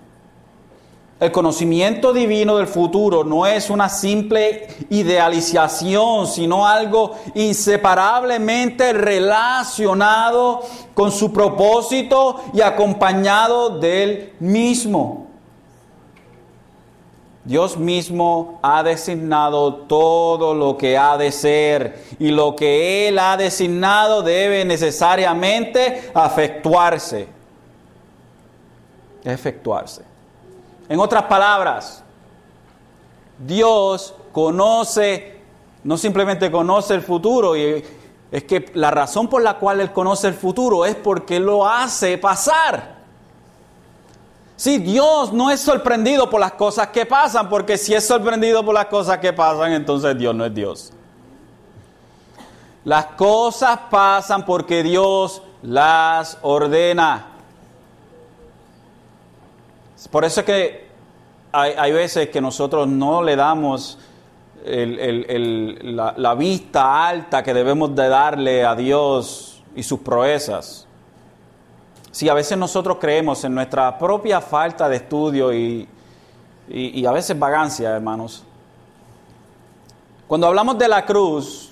[1.21, 10.61] El conocimiento divino del futuro no es una simple idealización, sino algo inseparablemente relacionado
[10.95, 15.28] con su propósito y acompañado del mismo.
[17.49, 23.39] Dios mismo ha designado todo lo que ha de ser y lo que Él ha
[23.39, 27.27] designado debe necesariamente efectuarse.
[29.25, 30.03] Efectuarse.
[30.91, 32.05] En otras palabras,
[33.39, 35.41] Dios conoce,
[35.85, 37.83] no simplemente conoce el futuro, y
[38.31, 42.19] es que la razón por la cual Él conoce el futuro es porque lo hace
[42.19, 42.98] pasar.
[44.59, 48.75] Sí, Dios no es sorprendido por las cosas que pasan, porque si es sorprendido por
[48.75, 50.93] las cosas que pasan, entonces Dios no es Dios.
[52.83, 57.29] Las cosas pasan porque Dios las ordena.
[60.11, 60.89] Por eso es que
[61.53, 63.97] hay, veces que nosotros no le damos
[64.65, 70.88] la, la vista alta que debemos de darle a Dios y sus proezas.
[72.19, 75.87] Si a veces nosotros creemos en nuestra propia falta de estudio y,
[77.07, 78.43] a veces vagancia, hermanos.
[80.27, 81.71] Cuando hablamos de la cruz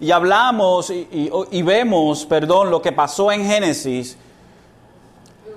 [0.00, 4.18] y hablamos y, vemos, perdón, lo que pasó en Génesis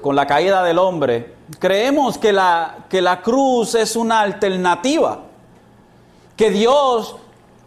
[0.03, 5.21] con la caída del hombre, creemos que la, que la cruz es una alternativa,
[6.37, 7.15] que Dios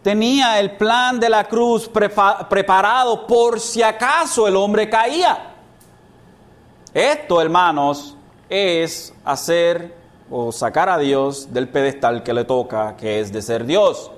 [0.01, 5.49] tenía el plan de la cruz preparado por si acaso el hombre caía.
[6.93, 8.15] Esto, hermanos,
[8.49, 9.95] es hacer
[10.29, 14.11] o sacar a Dios del pedestal que le toca, que es de ser Dios.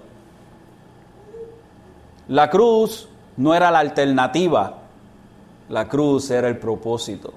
[2.28, 3.08] La cruz
[3.38, 4.78] no era la alternativa,
[5.70, 7.34] la cruz era el propósito.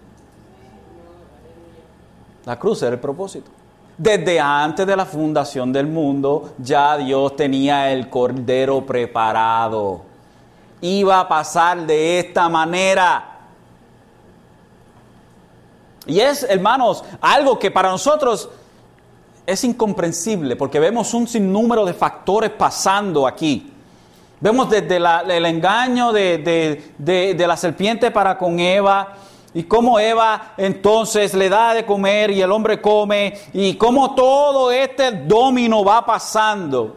[2.45, 3.51] La cruz era el propósito.
[3.97, 10.03] Desde antes de la fundación del mundo, ya Dios tenía el cordero preparado.
[10.81, 13.38] Iba a pasar de esta manera.
[16.09, 18.49] Y es, hermanos, algo que para nosotros
[19.47, 23.73] es incomprensible porque vemos un sinnúmero de factores pasando aquí.
[24.41, 26.39] Vemos desde el engaño de,
[26.97, 29.17] de, la serpiente para con Eva
[29.53, 34.71] y cómo Eva entonces le da de comer y el hombre come y cómo todo
[34.71, 36.97] este domino va pasando.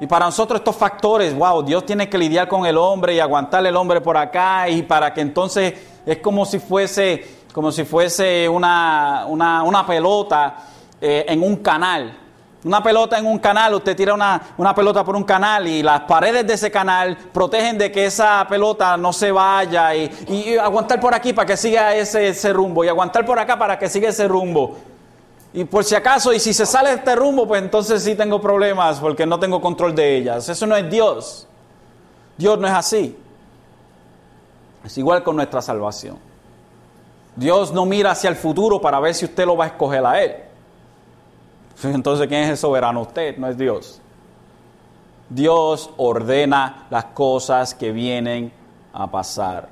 [0.00, 3.68] Y para nosotros estos factores, wow, Dios tiene que lidiar con el hombre y aguantarle
[3.68, 5.74] el hombre por acá y para que entonces
[6.06, 10.56] es como si fuese, como si fuese una, una, una pelota
[11.00, 12.16] eh, en un canal.
[12.62, 16.02] Una pelota en un canal, usted tira una, una, pelota por un canal y las
[16.02, 21.00] paredes de ese canal protegen de que esa pelota no se vaya y, y aguantar
[21.00, 24.10] por aquí para que siga ese, ese, rumbo y aguantar por acá para que siga
[24.10, 24.76] ese rumbo.
[25.54, 29.00] Y por si acaso, y si se sale este rumbo, pues entonces sí tengo problemas
[29.00, 30.46] porque no tengo control de ellas.
[30.46, 31.48] Eso no es Dios.
[32.36, 33.18] Dios no es así.
[34.84, 36.29] Es igual con nuestra salvación.
[37.36, 40.22] Dios no mira hacia el futuro para ver si usted lo va a escoger a
[40.22, 40.34] Él.
[41.82, 43.02] Entonces, ¿quién es el soberano?
[43.02, 44.00] Usted, no es Dios.
[45.28, 48.52] Dios ordena las cosas que vienen
[48.92, 49.68] a pasar.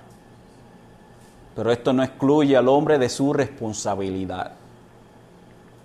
[1.55, 4.53] Pero esto no excluye al hombre de su responsabilidad.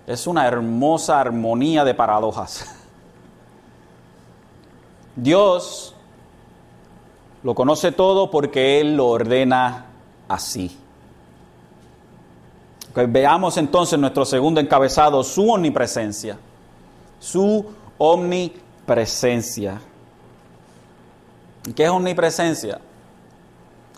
[0.06, 2.74] Es una hermosa armonía de paradojas.
[5.16, 5.94] Dios
[7.42, 9.86] lo conoce todo porque Él lo ordena
[10.28, 10.78] así.
[12.94, 16.38] Veamos entonces nuestro segundo encabezado, su omnipresencia.
[17.18, 17.66] Su
[17.98, 19.80] omnipresencia.
[21.74, 22.80] ¿Qué es omnipresencia?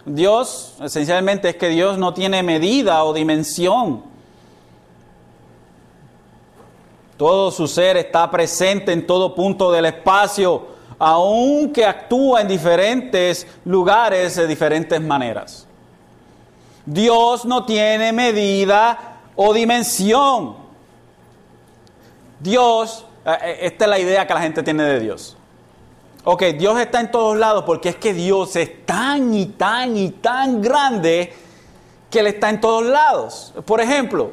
[0.05, 4.17] Dios, esencialmente, es que Dios no tiene medida o dimensión
[7.17, 10.67] Todo su ser está presente en todo punto del espacio,
[10.99, 15.66] aunque actúa en diferentes lugares de diferentes maneras.
[16.87, 20.57] Dios no tiene medida o dimensión.
[22.41, 25.37] Dios, eh, eh, esta es la idea que la gente tiene de Dios.
[26.25, 30.11] Ok, Dios está en todos lados porque es que Dios es tan y tan y
[30.11, 31.33] tan grande
[32.11, 33.55] que Él está en todos lados.
[33.65, 34.33] Por ejemplo,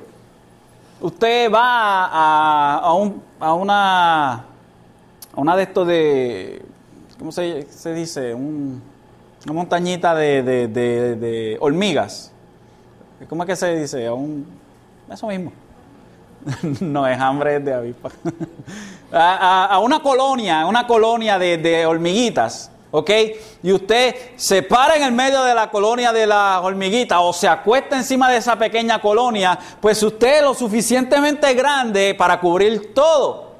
[1.01, 4.45] usted va a, un, a una, a
[5.35, 6.65] una de estos de,
[7.19, 8.33] ¿cómo se, dice?
[8.33, 8.81] una
[9.53, 12.32] montañita de, de, hormigas.
[13.27, 14.09] ¿Cómo es que se dice?
[14.09, 14.45] Un,
[15.11, 15.51] eso mismo.
[16.81, 18.09] no es hambre de avispa.
[19.11, 22.71] a, a, una colonia, una colonia de hormiguitas.
[22.95, 23.09] ¿ok?
[23.63, 27.47] Y usted se para en el medio de la colonia de la hormiguita o se
[27.47, 33.53] acuesta encima de esa pequeña colonia, pues usted es lo suficientemente grande para cubrir todo,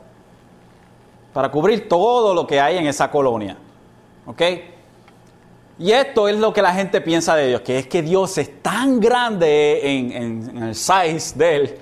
[1.33, 3.57] para cubrir todo lo que hay en esa colonia,
[4.27, 4.41] ¿ok?
[5.79, 8.61] Y esto es lo que la gente piensa de Dios, que es que Dios es
[8.61, 11.77] tan grande en, el size de Él,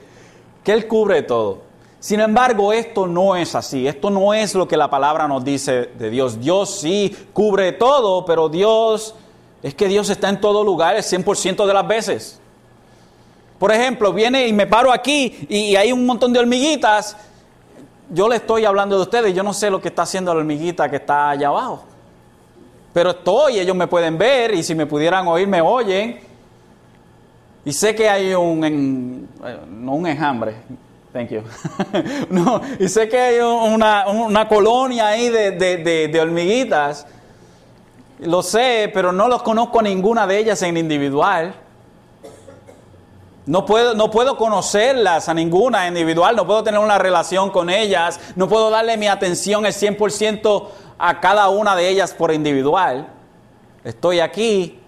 [0.64, 1.60] que Él cubre todo.
[2.00, 3.88] Sin embargo, esto no es así.
[3.88, 6.40] Esto no es lo que la palabra nos dice de Dios.
[6.40, 9.14] Dios sí cubre todo, pero Dios
[9.62, 12.40] es que Dios está en todo lugar el 100% de las veces.
[13.60, 17.16] Por ejemplo, viene y me paro aquí y hay un montón de hormiguitas.
[18.10, 20.90] Yo le estoy hablando de ustedes, yo no sé lo que está haciendo la hormiguita
[20.90, 21.84] que está allá abajo.
[22.94, 26.20] Pero estoy, ellos me pueden ver y si me pudieran oír, me oyen.
[27.64, 29.30] Y sé que hay un,
[29.70, 30.56] no un enjambre,
[31.14, 31.42] Thank you.
[32.30, 37.06] no, y sé que hay una, colonia ahí de, hormiguitas.
[38.20, 41.54] Lo sé, pero no los conozco a ninguna de ellas en individual.
[43.46, 48.20] No puedo, no puedo conocerlas a ninguna individual, no puedo tener una relación con ellas,
[48.36, 50.68] no puedo darle mi atención el 100%
[51.00, 53.08] a cada una de ellas por individual.
[53.84, 54.80] Estoy aquí,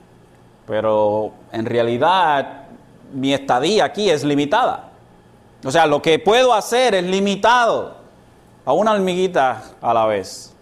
[0.67, 2.65] pero en realidad
[3.11, 4.91] mi estadía aquí es limitada.
[5.65, 7.95] O sea, lo que puedo hacer es limitado
[8.65, 10.53] a una hormiguita a la vez.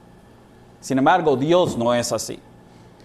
[0.80, 2.40] Sin embargo, Dios no es así.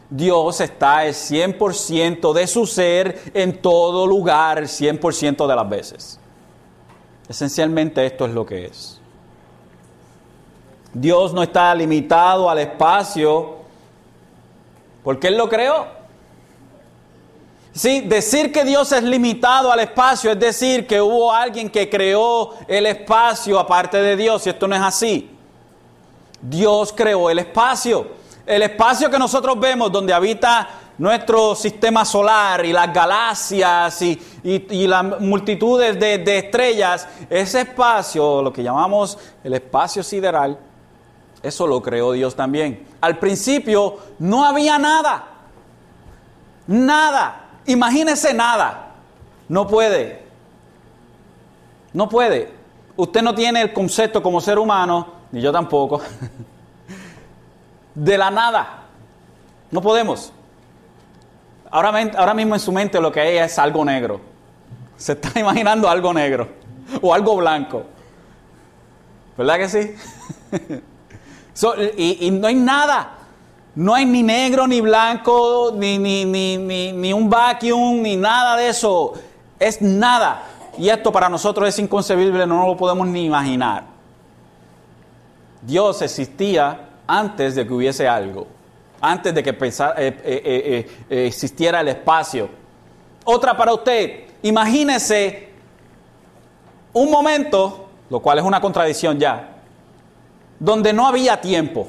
[0.09, 6.21] Dios está el 100% de su ser en todo lugar, el 100% de las veces.
[7.29, 9.01] Esencialmente esto es lo que es.
[10.93, 13.57] Dios no está limitado al espacio
[15.03, 15.87] porque Él lo creó.
[17.73, 22.55] Sí, decir que Dios es limitado al espacio es decir que hubo alguien que creó
[22.67, 25.31] el espacio aparte de Dios y esto no es así.
[26.41, 28.07] Dios creó el espacio.
[28.47, 30.69] El espacio que nosotros vemos donde habita
[30.99, 38.53] nuestro sistema solar y las galaxias y, las multitudes de, de estrellas, ese espacio, lo
[38.53, 40.59] que llamamos el espacio sideral,
[41.43, 42.87] eso lo creó Dios también.
[43.01, 45.25] Al principio no había nada.
[46.67, 47.51] Nada.
[47.67, 48.95] Imagínese nada.
[49.49, 50.25] No puede.
[51.93, 52.53] No puede.
[52.97, 56.01] usted no tiene el concepto como ser humano, ni yo tampoco,
[57.97, 58.85] de la nada.
[59.73, 60.33] No podemos.
[61.71, 64.21] Ahora, ahora mismo en su mente lo que hay es algo negro.
[64.97, 66.49] Se está imaginando algo negro
[67.03, 67.85] o algo blanco.
[69.37, 69.95] ¿Verdad que sí?
[71.97, 73.13] y, no hay nada.
[73.75, 78.69] No hay ni negro, ni blanco, ni, ni, ni, ni, un vacuum, ni nada de
[78.69, 79.13] eso.
[79.59, 80.45] Es nada.
[80.79, 83.85] Y esto para nosotros es inconcebible, no lo podemos ni imaginar.
[85.61, 88.47] Dios existía antes de que hubiese algo,
[89.01, 89.55] antes de que eh,
[89.97, 92.49] eh, eh, existiera el espacio.
[93.25, 95.51] Otra para usted, imagínese
[96.93, 99.57] un momento, lo cual es una contradicción ya,
[100.59, 101.89] donde no había tiempo.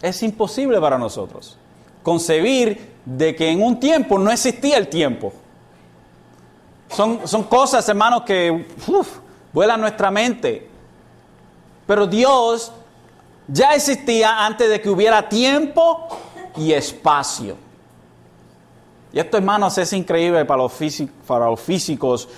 [0.00, 1.58] Es imposible para nosotros
[2.02, 5.32] concebir de que en un tiempo no existía el tiempo.
[6.88, 8.66] Son, son cosas, hermanos, que
[9.52, 10.68] vuelan nuestra mente.
[11.86, 12.72] Pero Dios
[13.52, 16.08] ya existía antes de que hubiera tiempo
[16.56, 17.56] y espacio.
[19.12, 20.72] Y esto, hermanos, es increíble para los,
[21.26, 22.28] para los físicos,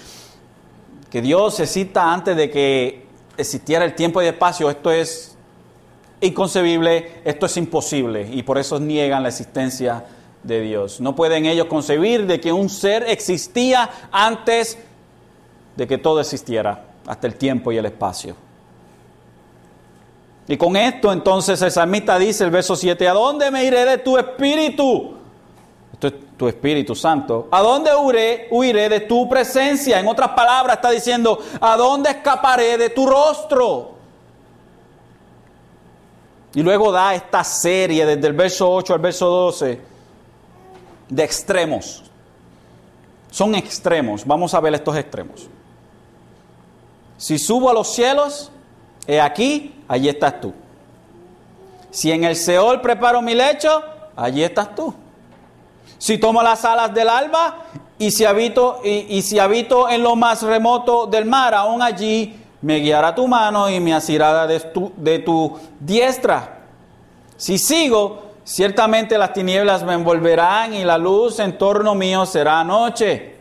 [1.11, 3.07] que Dios exista antes de que
[3.37, 4.71] existiera el tiempo y el espacio.
[4.71, 5.37] Esto es
[6.23, 10.05] inconcebible, esto es imposible, y por eso niegan la existencia
[10.43, 11.01] de Dios.
[11.01, 14.79] No pueden ellos concebir de que un ser existía antes
[15.77, 18.37] de que todo existiera, hasta el tiempo y el espacio.
[20.49, 23.99] Y con esto entonces el salmista dice el verso 7, ¿a dónde me iré de
[23.99, 25.15] tu espíritu?
[25.93, 27.49] Esto es tu Espíritu Santo.
[27.53, 30.01] ¿A dónde huiré, huiré de tu presencia?
[30.01, 33.93] En otras palabras está diciendo, ¿a dónde escaparé de tu rostro?
[36.55, 39.81] Y luego da esta serie desde el verso 8 al verso 12
[41.09, 42.03] de extremos.
[43.31, 44.27] Son extremos.
[44.27, 45.49] Vamos a ver estos extremos.
[47.17, 48.51] Si subo a los cielos,
[49.07, 50.53] he aquí, allí estás tú.
[51.91, 53.83] Si en el Seol preparo mi lecho,
[54.17, 54.95] allí estás tú.
[55.99, 57.59] Si tomo las alas del alba
[57.99, 62.79] y si habito, y, si habito en lo más remoto del mar, aún allí me
[62.79, 66.61] guiará tu mano y me asirá de tu, de tu diestra.
[67.37, 73.37] Si sigo, ciertamente las tinieblas me envolverán y la luz en torno mío será noche.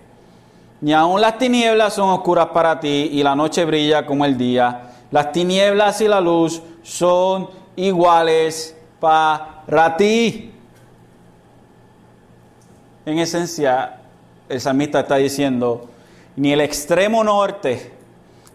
[0.81, 4.90] Ni aun las tinieblas son oscuras para ti y la noche brilla como el día.
[5.11, 10.51] Las tinieblas y la luz son iguales para ti.
[13.05, 13.99] En esencia,
[14.47, 15.89] el salmista está diciendo,
[16.35, 17.91] ni el extremo norte,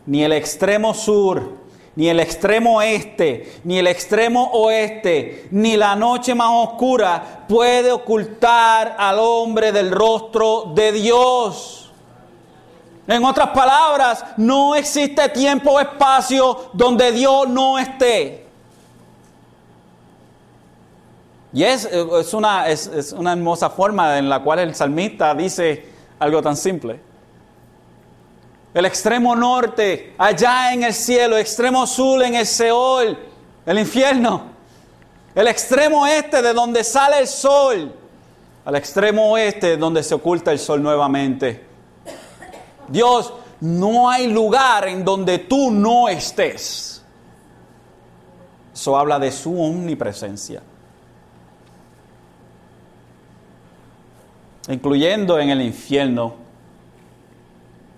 [0.06, 1.52] ni el extremo sur,
[1.94, 8.96] ni el extremo este, ni el extremo oeste, ni la noche más oscura puede ocultar
[8.98, 11.85] al hombre del rostro de Dios.
[13.06, 18.46] En otras palabras, no existe tiempo o espacio donde Dios no esté.
[21.52, 21.88] Y es,
[22.34, 25.86] una, es, una hermosa forma en la cual el salmista dice
[26.18, 27.00] algo tan simple.
[28.74, 33.18] El extremo norte, allá en el cielo, extremo sur en el Seol,
[33.64, 34.56] el infierno.
[35.34, 37.94] El extremo este de donde sale el sol,
[38.64, 41.64] al extremo oeste donde se oculta el sol nuevamente.
[42.88, 47.02] Dios, no hay lugar en donde tú no estés.
[48.74, 50.62] Eso habla de su omnipresencia.
[54.68, 56.34] Incluyendo en el infierno,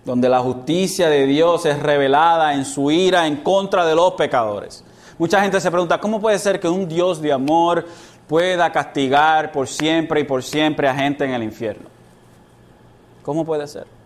[0.04, 4.84] donde la justicia de Dios es revelada en su ira en contra de los pecadores.
[5.18, 7.86] Mucha gente se pregunta, ¿cómo puede ser que un Dios de amor
[8.28, 11.88] pueda castigar por siempre y por siempre a gente en el infierno?
[13.22, 13.97] ¿Cómo puede ser?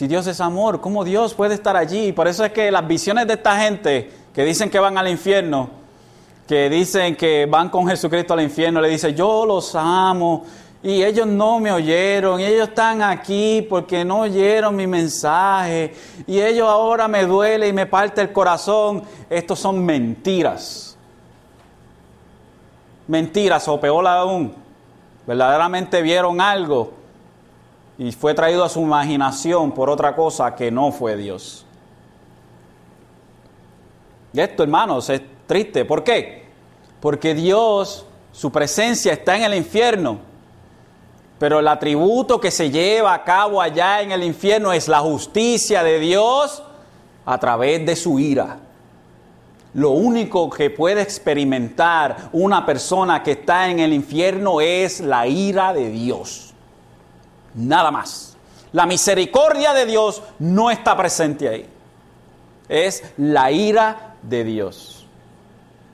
[0.00, 2.12] Si Dios es amor, ¿cómo Dios puede estar allí?
[2.12, 5.68] Por eso es que las visiones de esta gente que dicen que van al infierno,
[6.48, 10.46] que dicen que van con Jesucristo al infierno, le dice, yo los amo
[10.82, 15.94] y ellos no me oyeron y ellos están aquí porque no oyeron mi mensaje
[16.26, 19.02] y ellos ahora me duele y me parte el corazón.
[19.28, 20.96] Estos son mentiras.
[23.06, 24.54] Mentiras o peor aún,
[25.26, 26.99] verdaderamente vieron algo
[28.00, 31.66] y fue traído a su imaginación por otra cosa que no fue Dios.
[34.32, 35.84] Y esto, hermanos, es triste.
[35.84, 36.46] ¿Por qué?
[36.98, 40.18] Porque Dios, su presencia está en el infierno.
[41.38, 45.82] Pero el atributo que se lleva a cabo allá en el infierno es la justicia
[45.82, 46.62] de Dios
[47.26, 48.60] a través de su ira.
[49.74, 55.74] Lo único que puede experimentar una persona que está en el infierno es la ira
[55.74, 56.49] de Dios.
[57.54, 58.36] Nada más.
[58.72, 61.68] La misericordia de Dios no está presente ahí.
[62.68, 65.06] Es la ira de Dios.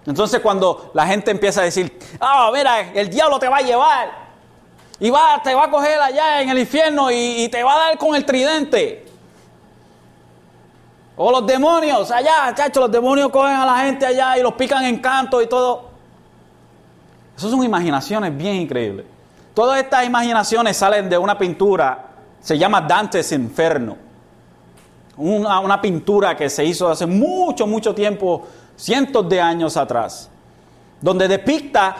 [0.04, 4.26] Entonces cuando la gente empieza a decir, ah, mira, el diablo te va a llevar.
[4.98, 7.98] Y va, te va a coger allá en el infierno y, te va a dar
[7.98, 9.04] con el tridente.
[11.16, 14.84] O los demonios, allá, chacho, los demonios cogen a la gente allá y los pican
[14.84, 15.90] en canto y todo.
[17.36, 19.06] Esas son imaginaciones bien increíbles.
[19.56, 22.08] Todas estas imaginaciones salen de una pintura,
[22.40, 23.96] se llama Dante's Inferno.
[25.16, 28.46] Una, una pintura que se hizo hace mucho, mucho tiempo,
[28.76, 30.28] cientos de años atrás,
[31.00, 31.96] donde depicta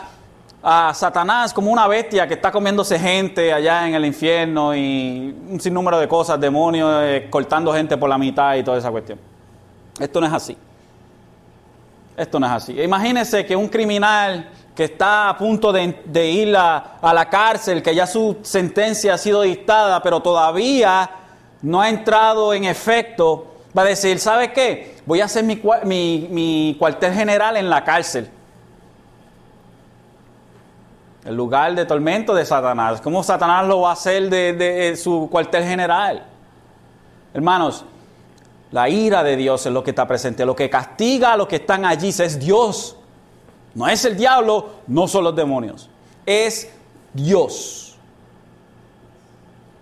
[0.61, 5.59] a Satanás como una bestia que está comiéndose gente allá en el infierno y un
[5.59, 9.17] sinnúmero de cosas, demonios, eh, cortando gente por la mitad y toda esa cuestión.
[9.99, 10.55] Esto no es así.
[12.15, 12.79] Esto no es así.
[12.79, 14.47] Imagínense que un criminal
[14.77, 19.41] que está a punto de, ir a, la cárcel, que ya su sentencia ha sido
[19.41, 21.09] dictada, pero todavía
[21.63, 24.97] no ha entrado en efecto, va a decir, ¿sabe qué?
[25.07, 28.29] Voy a hacer mi, cuartel general en la cárcel
[31.25, 33.01] el lugar de tormento de Satanás.
[33.01, 36.23] ¿Cómo Satanás lo va a hacer de, su cuartel general?
[37.33, 37.83] Hermanos,
[38.71, 40.45] la ira de Dios es lo que está presente.
[40.45, 42.96] Lo que castiga a los que están allí es Dios.
[43.75, 45.89] No es el diablo, no son los demonios.
[46.25, 46.71] Es
[47.13, 47.95] Dios.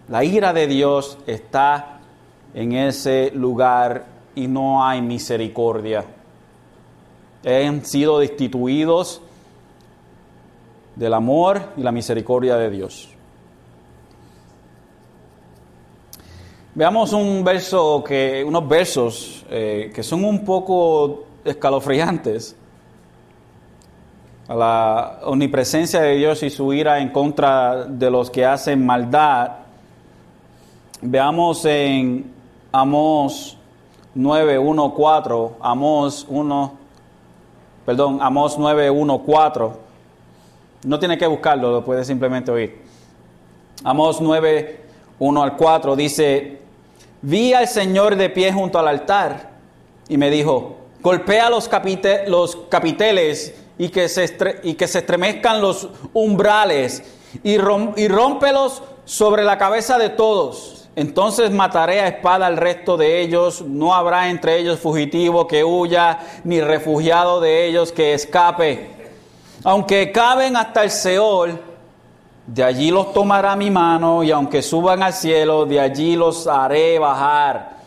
[0.08, 2.00] La ira de Dios está
[2.54, 4.06] en ese lugar
[4.36, 6.06] y no hay misericordia.
[7.44, 9.22] Han sido destituidos
[10.96, 13.10] del amor y la misericordia de Dios.
[16.74, 22.56] Veamos un verso que, unos versos eh, que son un poco escalofriantes
[24.48, 29.52] a la omnipresencia de Dios y su ira en contra de los que hacen maldad.
[31.02, 32.32] Veamos en
[32.72, 33.58] Amós
[34.14, 36.74] 9, 1, 4, Amós 1,
[37.86, 39.80] perdón, Amós 9, 1, 4.
[40.86, 42.84] No tiene que buscarlo, lo puede simplemente oír.
[43.84, 44.82] Amós 9,
[45.20, 46.62] 1 al 4 dice,
[47.22, 49.50] vi al Señor de pie junto al altar
[50.08, 51.70] y me dijo, golpea los,
[52.28, 57.04] los capiteles y que, se y que se estremezcan los umbrales
[57.44, 60.88] y, y rómpelos sobre la cabeza de todos.
[60.96, 66.20] Entonces mataré a espada al resto de ellos, no habrá entre ellos fugitivo que huya,
[66.46, 68.96] ni refugiado de ellos que escape
[69.66, 71.60] aunque caben hasta el Seol,
[72.46, 77.00] de allí los tomará mi mano, y aunque suban al cielo, de allí los haré
[77.00, 77.78] bajar.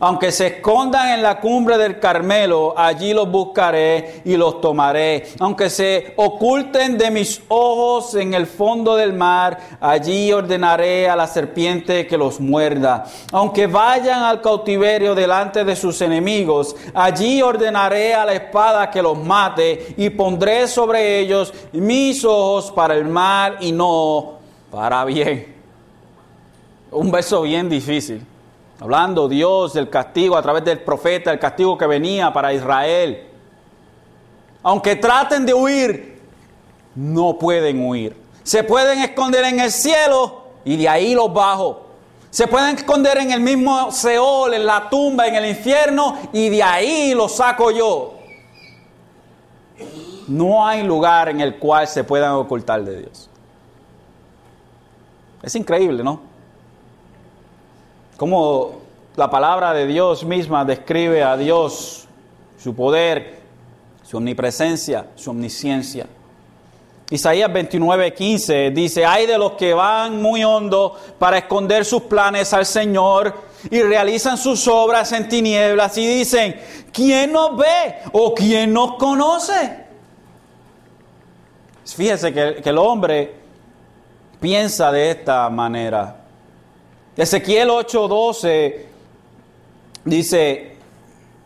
[0.00, 5.28] Aunque se escondan en la cumbre del Carmelo, allí los buscaré y los tomaré.
[5.38, 11.26] Aunque se oculten de mis ojos en el fondo del mar, allí ordenaré a la
[11.26, 13.04] serpiente que los muerda.
[13.32, 19.18] Aunque vayan al cautiverio delante de sus enemigos, allí ordenaré a la espada que los
[19.18, 24.38] mate y pondré sobre ellos mis ojos para el mal y no
[24.70, 25.54] para bien.
[26.90, 28.31] Un beso bien difícil.
[28.82, 33.28] Hablando Dios del castigo a través del profeta, el castigo que venía para Israel.
[34.60, 36.20] Aunque traten de huir,
[36.96, 38.16] no pueden huir.
[38.42, 41.86] Se pueden esconder en el cielo y de ahí los bajo.
[42.30, 46.64] Se pueden esconder en el mismo Seol, en la tumba, en el infierno y de
[46.64, 48.14] ahí los saco yo.
[50.26, 53.30] No hay lugar en el cual se puedan ocultar de Dios.
[55.40, 56.31] Es increíble, ¿no?
[58.22, 58.74] Como
[59.16, 62.06] la palabra de Dios misma describe a Dios,
[62.56, 63.40] su poder,
[64.04, 66.06] su omnipresencia, su omnisciencia.
[67.10, 72.52] Isaías 29, 15 dice, hay de los que van muy hondo para esconder sus planes
[72.52, 73.34] al Señor
[73.68, 76.60] y realizan sus obras en tinieblas y dicen,
[76.92, 79.84] ¿quién nos ve o quién nos conoce?
[81.84, 83.34] Fíjese que el hombre
[84.38, 86.21] piensa de esta manera.
[87.16, 88.86] Ezequiel 8:12
[90.04, 90.76] dice,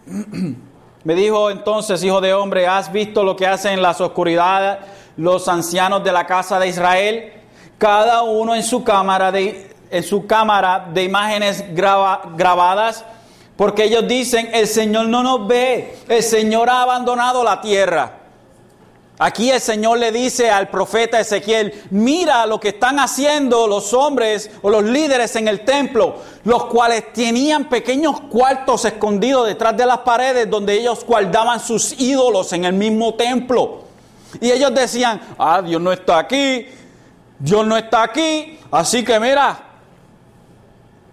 [1.05, 4.79] me dijo entonces, hijo de hombre, ¿has visto lo que hacen en las oscuridades
[5.17, 7.33] los ancianos de la casa de Israel?
[7.79, 13.05] Cada uno en su cámara de, en su cámara de imágenes grabadas,
[13.57, 18.26] porque ellos dicen, el Señor no nos ve, el Señor ha abandonado la tierra.
[19.19, 24.51] Aquí el Señor le dice al profeta Ezequiel, mira lo que están haciendo los hombres
[24.61, 29.99] o los líderes en el templo, los cuales tenían pequeños cuartos escondidos detrás de las
[29.99, 33.85] paredes donde ellos guardaban sus ídolos en el mismo templo.
[34.39, 36.67] Y ellos decían, ah, Dios no está aquí,
[37.39, 39.59] Dios no está aquí, así que mira,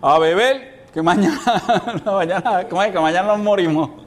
[0.02, 1.40] a beber, que mañana,
[2.06, 2.92] mañana, ¿cómo es?
[2.92, 4.03] que mañana nos morimos.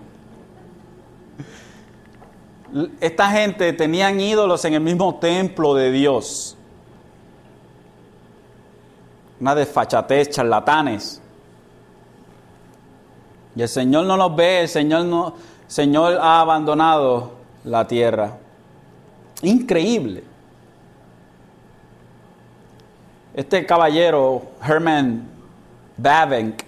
[3.00, 6.56] Esta gente tenían ídolos en el mismo templo de Dios.
[9.40, 11.22] Una desfachatez, charlatanes.
[13.54, 15.34] Y el Señor no los ve, el Señor, no,
[15.66, 17.32] Señor ha abandonado
[17.64, 18.36] la tierra.
[19.40, 20.22] Increíble.
[23.32, 25.26] Este caballero, Herman
[25.96, 26.62] Bavinck,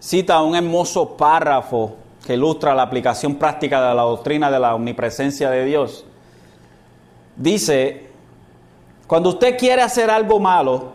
[0.00, 1.99] cita un hermoso párrafo
[2.34, 6.04] ilustra la aplicación práctica de la doctrina de la omnipresencia de Dios.
[7.36, 8.08] Dice,
[9.06, 10.92] cuando usted quiere hacer algo malo,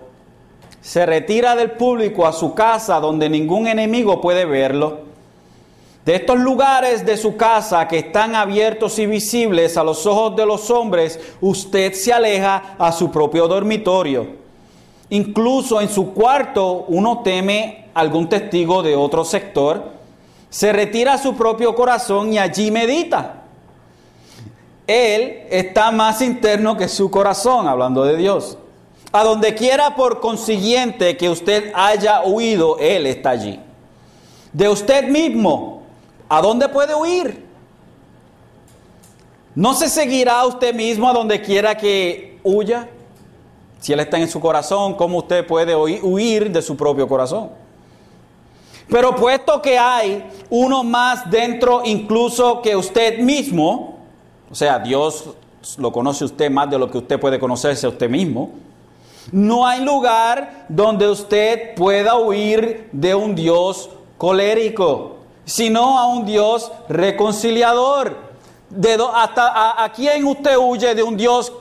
[0.82, 5.00] se retira del público a su casa donde ningún enemigo puede verlo.
[6.06, 10.46] De estos lugares de su casa que están abiertos y visibles a los ojos de
[10.46, 14.28] los hombres, usted se aleja a su propio dormitorio.
[15.10, 19.96] Incluso en su cuarto uno teme algún testigo de otro sector
[20.56, 23.42] se retira a su propio corazón y allí medita.
[24.88, 28.58] Él está más interno que su corazón, hablando de Dios.
[29.12, 33.60] A donde quiera por consiguiente que usted haya huido, Él está allí.
[34.54, 35.84] De usted mismo,
[36.30, 37.46] ¿a dónde puede huir?
[39.56, 42.88] ¿No se seguirá usted mismo a donde quiera que huya?
[43.82, 47.65] Si Él está en su corazón, ¿cómo usted puede huir de su propio corazón?
[48.90, 54.00] Pero puesto que hay uno más dentro incluso que usted mismo,
[54.50, 55.30] o sea, Dios
[55.78, 58.52] lo conoce usted más de lo que usted puede conocerse a usted mismo,
[59.32, 66.72] no hay lugar donde usted pueda huir de un Dios colérico, sino a un Dios
[66.88, 68.24] reconciliador.
[68.70, 71.52] De hasta a, a quién usted huye de un Dios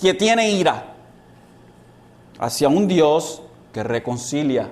[0.00, 0.94] que tiene ira,
[2.38, 3.42] hacia un Dios
[3.72, 4.70] que reconcilia.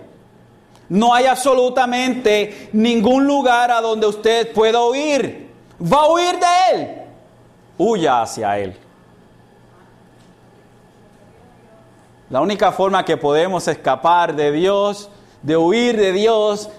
[0.88, 5.50] No hay absolutamente ningún lugar a donde usted pueda huir.
[5.80, 7.02] Va a huir de Él.
[7.78, 8.76] Huya hacia Él.
[12.30, 15.10] La única forma que podemos escapar de Dios,
[15.42, 16.70] de huir de Dios,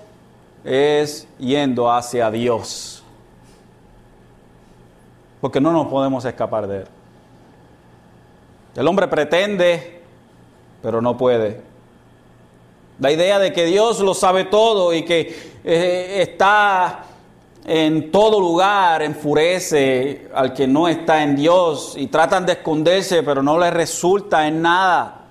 [0.63, 3.03] es yendo hacia Dios.
[5.41, 6.87] Porque no nos podemos escapar de Él.
[8.75, 10.01] El hombre pretende,
[10.81, 11.72] pero no puede.
[12.99, 17.05] La idea de que Dios lo sabe todo y que eh, está
[17.65, 23.41] en todo lugar, enfurece al que no está en Dios y tratan de esconderse, pero
[23.41, 25.21] no les resulta en nada.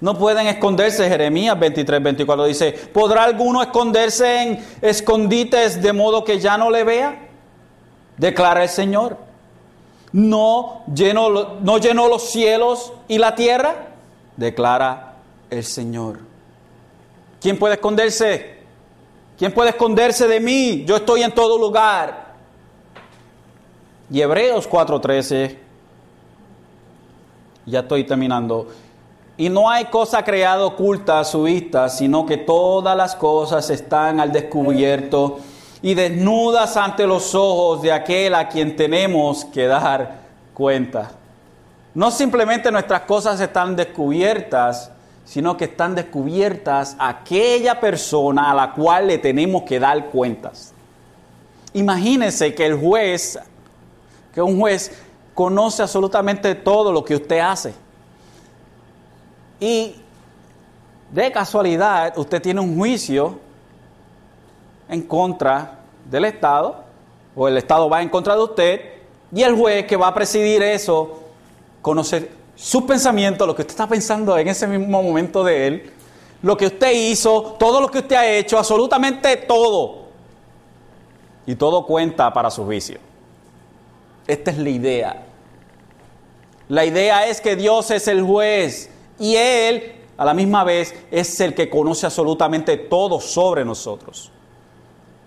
[0.00, 1.08] No pueden esconderse.
[1.08, 6.84] Jeremías 23, 24 dice, ¿podrá alguno esconderse en escondites de modo que ya no le
[6.84, 7.28] vea?
[8.16, 9.18] Declara el Señor.
[10.12, 13.74] ¿No llenó, no llenó los cielos y la tierra?
[14.36, 15.16] Declara
[15.50, 16.29] el Señor.
[17.40, 18.58] ¿Quién puede esconderse?
[19.38, 20.84] ¿Quién puede esconderse de mí?
[20.86, 22.34] Yo estoy en todo lugar.
[24.10, 25.56] Y Hebreos 4:13,
[27.64, 28.66] ya estoy terminando.
[29.36, 34.20] Y no hay cosa creada oculta a su vista, sino que todas las cosas están
[34.20, 35.38] al descubierto
[35.80, 40.20] y desnudas ante los ojos de aquel a quien tenemos que dar
[40.52, 41.12] cuenta.
[41.94, 44.92] No simplemente nuestras cosas están descubiertas,
[45.24, 50.72] sino que están descubiertas aquella persona a la cual le tenemos que dar cuentas.
[51.72, 53.38] Imagínese que el juez,
[54.34, 54.90] que un juez
[55.34, 57.74] conoce absolutamente todo lo que usted hace.
[59.60, 59.94] Y
[61.12, 63.38] de casualidad usted tiene un juicio
[64.88, 65.78] en contra
[66.10, 66.84] del Estado,
[67.36, 68.80] o el Estado va en contra de usted,
[69.32, 71.20] y el juez que va a presidir eso
[71.80, 75.92] conoce sus pensamientos, lo que usted está pensando en ese mismo momento de él,
[76.42, 80.10] lo que usted hizo, todo lo que usted ha hecho, absolutamente todo.
[81.46, 82.98] Y todo cuenta para su juicio.
[84.26, 85.22] Esta es la idea.
[86.68, 91.40] La idea es que Dios es el juez y Él a la misma vez es
[91.40, 94.30] el que conoce absolutamente todo sobre nosotros.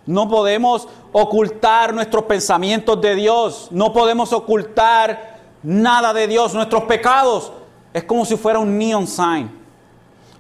[0.06, 5.33] No podemos ocultar nuestros pensamientos de Dios, no podemos ocultar
[5.64, 7.52] nada de Dios, nuestros pecados.
[7.94, 9.64] Es como si fuera un neon sign.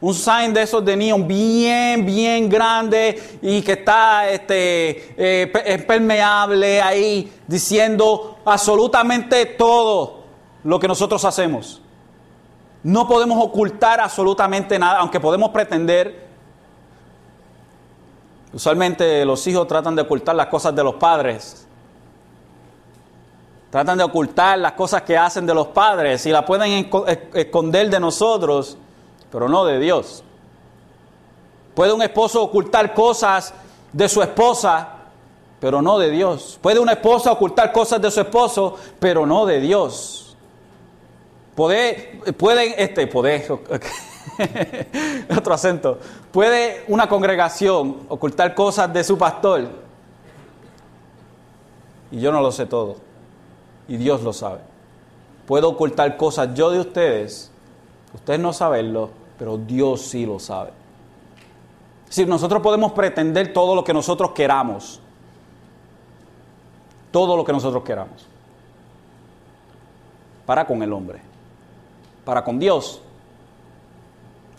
[0.01, 6.81] Un sign de esos de neon bien, bien grande y que está este, eh, permeable
[6.81, 10.23] ahí, diciendo absolutamente todo
[10.63, 11.81] lo que nosotros hacemos.
[12.83, 16.27] No podemos ocultar absolutamente nada, aunque podemos pretender.
[18.51, 21.65] Usualmente los hijos tratan de ocultar las cosas de los padres.
[23.73, 26.91] Tratan de ocultar las cosas que hacen de los padres y la pueden
[27.33, 28.77] esconder de nosotros,
[29.31, 30.23] pero no de Dios.
[31.73, 33.51] Puede un esposo ocultar cosas
[33.91, 34.89] de su esposa,
[35.59, 36.59] pero no de Dios.
[36.61, 40.37] Puede una esposa ocultar cosas de su esposo, pero no de Dios.
[41.55, 43.43] Puede, pueden, este, puede,
[45.35, 45.97] otro acento.
[46.31, 49.67] Puede una congregación ocultar cosas de su pastor.
[52.11, 53.12] Y yo no lo sé todo.
[53.87, 54.59] Y Dios lo sabe.
[55.45, 57.51] Puedo ocultar cosas yo de ustedes.
[58.13, 60.71] Ustedes no sabenlo, pero Dios sí lo sabe.
[62.09, 64.99] Si nosotros podemos pretender todo lo que nosotros queramos.
[67.11, 68.27] Todo lo que nosotros queramos.
[70.45, 71.21] Para con el hombre.
[72.23, 73.01] Para con Dios.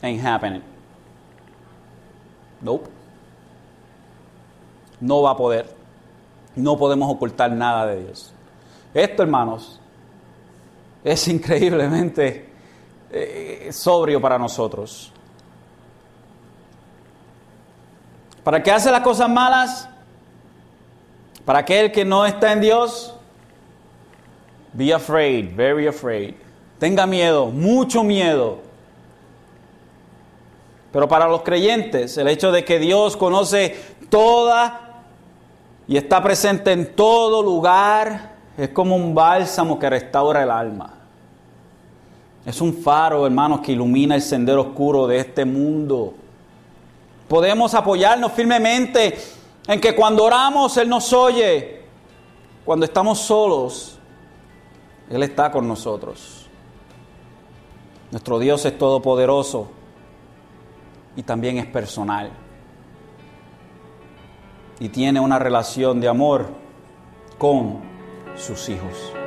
[0.02, 0.62] Ain't happening.
[2.60, 2.88] Nope.
[5.00, 5.72] No va a poder.
[6.56, 8.32] No podemos ocultar nada de Dios.
[8.94, 9.80] Esto, hermanos,
[11.02, 12.48] es increíblemente
[13.10, 15.12] eh, sobrio para nosotros.
[18.44, 19.88] ¿Para qué hace las cosas malas?
[21.44, 23.14] Para aquel que no está en Dios,
[24.72, 26.34] be afraid, very afraid.
[26.78, 28.58] Tenga miedo, mucho miedo.
[30.92, 33.76] Pero para los creyentes, el hecho de que Dios conoce
[34.08, 35.02] toda
[35.88, 40.94] y está presente en todo lugar es como un bálsamo que restaura el alma.
[42.46, 46.14] Es un faro, hermanos, que ilumina el sendero oscuro de este mundo.
[47.26, 49.16] Podemos apoyarnos firmemente
[49.66, 51.82] en que cuando oramos Él nos oye.
[52.64, 53.98] Cuando estamos solos,
[55.10, 56.46] Él está con nosotros.
[58.10, 59.68] Nuestro Dios es todopoderoso
[61.16, 62.30] y también es personal.
[64.78, 66.48] Y tiene una relación de amor
[67.38, 67.93] con
[68.36, 69.23] sus hijos.